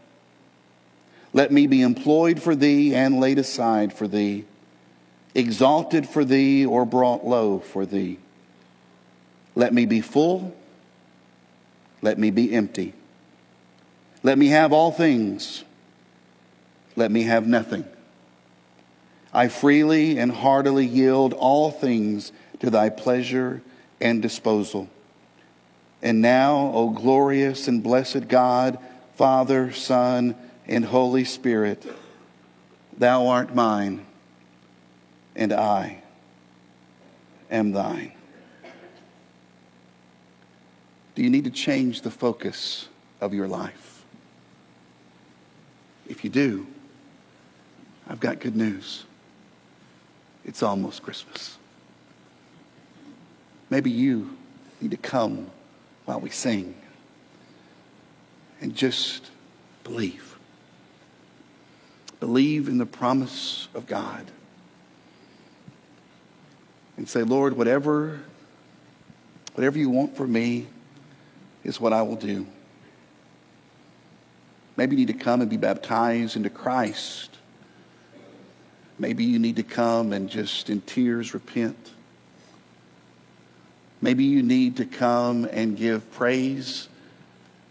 Let 1.35 1.53
me 1.53 1.67
be 1.67 1.83
employed 1.83 2.41
for 2.41 2.57
thee 2.57 2.95
and 2.95 3.21
laid 3.21 3.39
aside 3.39 3.93
for 3.93 4.09
thee, 4.09 4.47
exalted 5.35 6.09
for 6.09 6.25
thee 6.25 6.65
or 6.65 6.87
brought 6.87 7.27
low 7.27 7.59
for 7.59 7.85
thee. 7.85 8.19
Let 9.55 9.75
me 9.75 9.85
be 9.85 10.01
full, 10.01 10.57
let 12.03 12.19
me 12.19 12.31
be 12.31 12.53
empty. 12.53 12.95
Let 14.23 14.39
me 14.39 14.49
have 14.49 14.73
all 14.73 14.91
things, 14.91 15.65
let 16.97 17.11
me 17.11 17.23
have 17.25 17.47
nothing. 17.47 17.85
I 19.33 19.49
freely 19.49 20.19
and 20.19 20.33
heartily 20.33 20.87
yield 20.87 21.33
all 21.33 21.71
things 21.71 22.33
to 22.61 22.71
thy 22.71 22.89
pleasure 22.89 23.63
and 24.01 24.23
disposal. 24.23 24.89
And 26.03 26.21
now, 26.21 26.71
O 26.75 26.91
glorious 26.91 27.69
and 27.69 27.83
blessed 27.83 28.29
God, 28.29 28.79
Father, 29.17 29.73
Son, 29.73 30.35
and 30.67 30.85
Holy 30.85 31.25
Spirit, 31.25 31.85
thou 32.97 33.27
art 33.29 33.55
mine, 33.55 34.07
and 35.35 35.53
I 35.53 36.03
am 37.51 37.73
thine. 37.73 38.13
Do 41.19 41.25
you 41.25 41.31
need 41.31 41.43
to 41.47 41.51
change 41.51 42.03
the 42.03 42.13
focus 42.13 42.87
of 43.21 43.35
your 43.35 43.49
life? 43.49 44.05
If 46.09 46.23
you 46.23 46.31
do, 46.31 46.65
I've 48.09 48.21
got 48.21 48.39
good 48.39 48.55
news. 48.55 49.05
It's 50.45 50.63
almost 50.63 51.03
Christmas. 51.03 51.59
Maybe 53.69 53.91
you 53.91 54.39
need 54.81 54.93
to 54.93 54.97
come 54.97 55.51
while 56.05 56.21
we 56.21 56.31
sing 56.31 56.77
and 58.61 58.73
just 58.73 59.29
believe. 59.83 60.39
Believe 62.21 62.69
in 62.69 62.79
the 62.79 62.87
promise 62.87 63.67
of 63.75 63.89
God. 63.89 64.25
And 66.97 67.09
say, 67.09 67.25
Lord, 67.25 67.57
whatever, 67.57 68.21
whatever 69.55 69.79
you 69.81 69.91
want 69.91 70.17
for 70.17 70.25
me 70.25 70.69
is 71.65 71.81
what 71.81 71.93
I 71.93 72.03
will 72.03 72.17
do. 72.17 72.47
Maybe 74.77 74.97
you 74.97 75.07
need 75.07 75.19
to 75.19 75.25
come 75.25 75.41
and 75.41 75.51
be 75.51 75.57
baptized 75.57 76.37
into 76.37 76.51
Christ. 76.51 77.31
Maybe 78.99 79.25
you 79.25 79.39
need 79.39 79.57
to 79.57 79.63
come 79.63 80.13
and 80.13 80.29
just 80.29 80.71
in 80.71 80.81
tears 80.83 81.35
repent. 81.35 81.93
Maybe 84.01 84.25
you 84.25 84.43
need 84.43 84.77
to 84.77 84.85
come 84.85 85.45
and 85.47 85.77
give 85.77 86.11
praise 86.13 86.89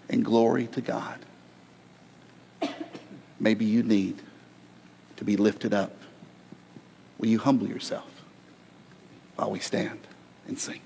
and 0.09 0.23
glory 0.23 0.67
to 0.67 0.81
God. 0.81 1.19
Maybe 3.39 3.65
you 3.65 3.83
need 3.83 4.21
to 5.17 5.23
be 5.23 5.37
lifted 5.37 5.73
up 5.73 5.93
Will 7.17 7.29
you 7.29 7.39
humble 7.39 7.67
yourself 7.67 8.09
while 9.35 9.51
we 9.51 9.59
stand 9.59 9.99
and 10.47 10.57
sing? 10.57 10.81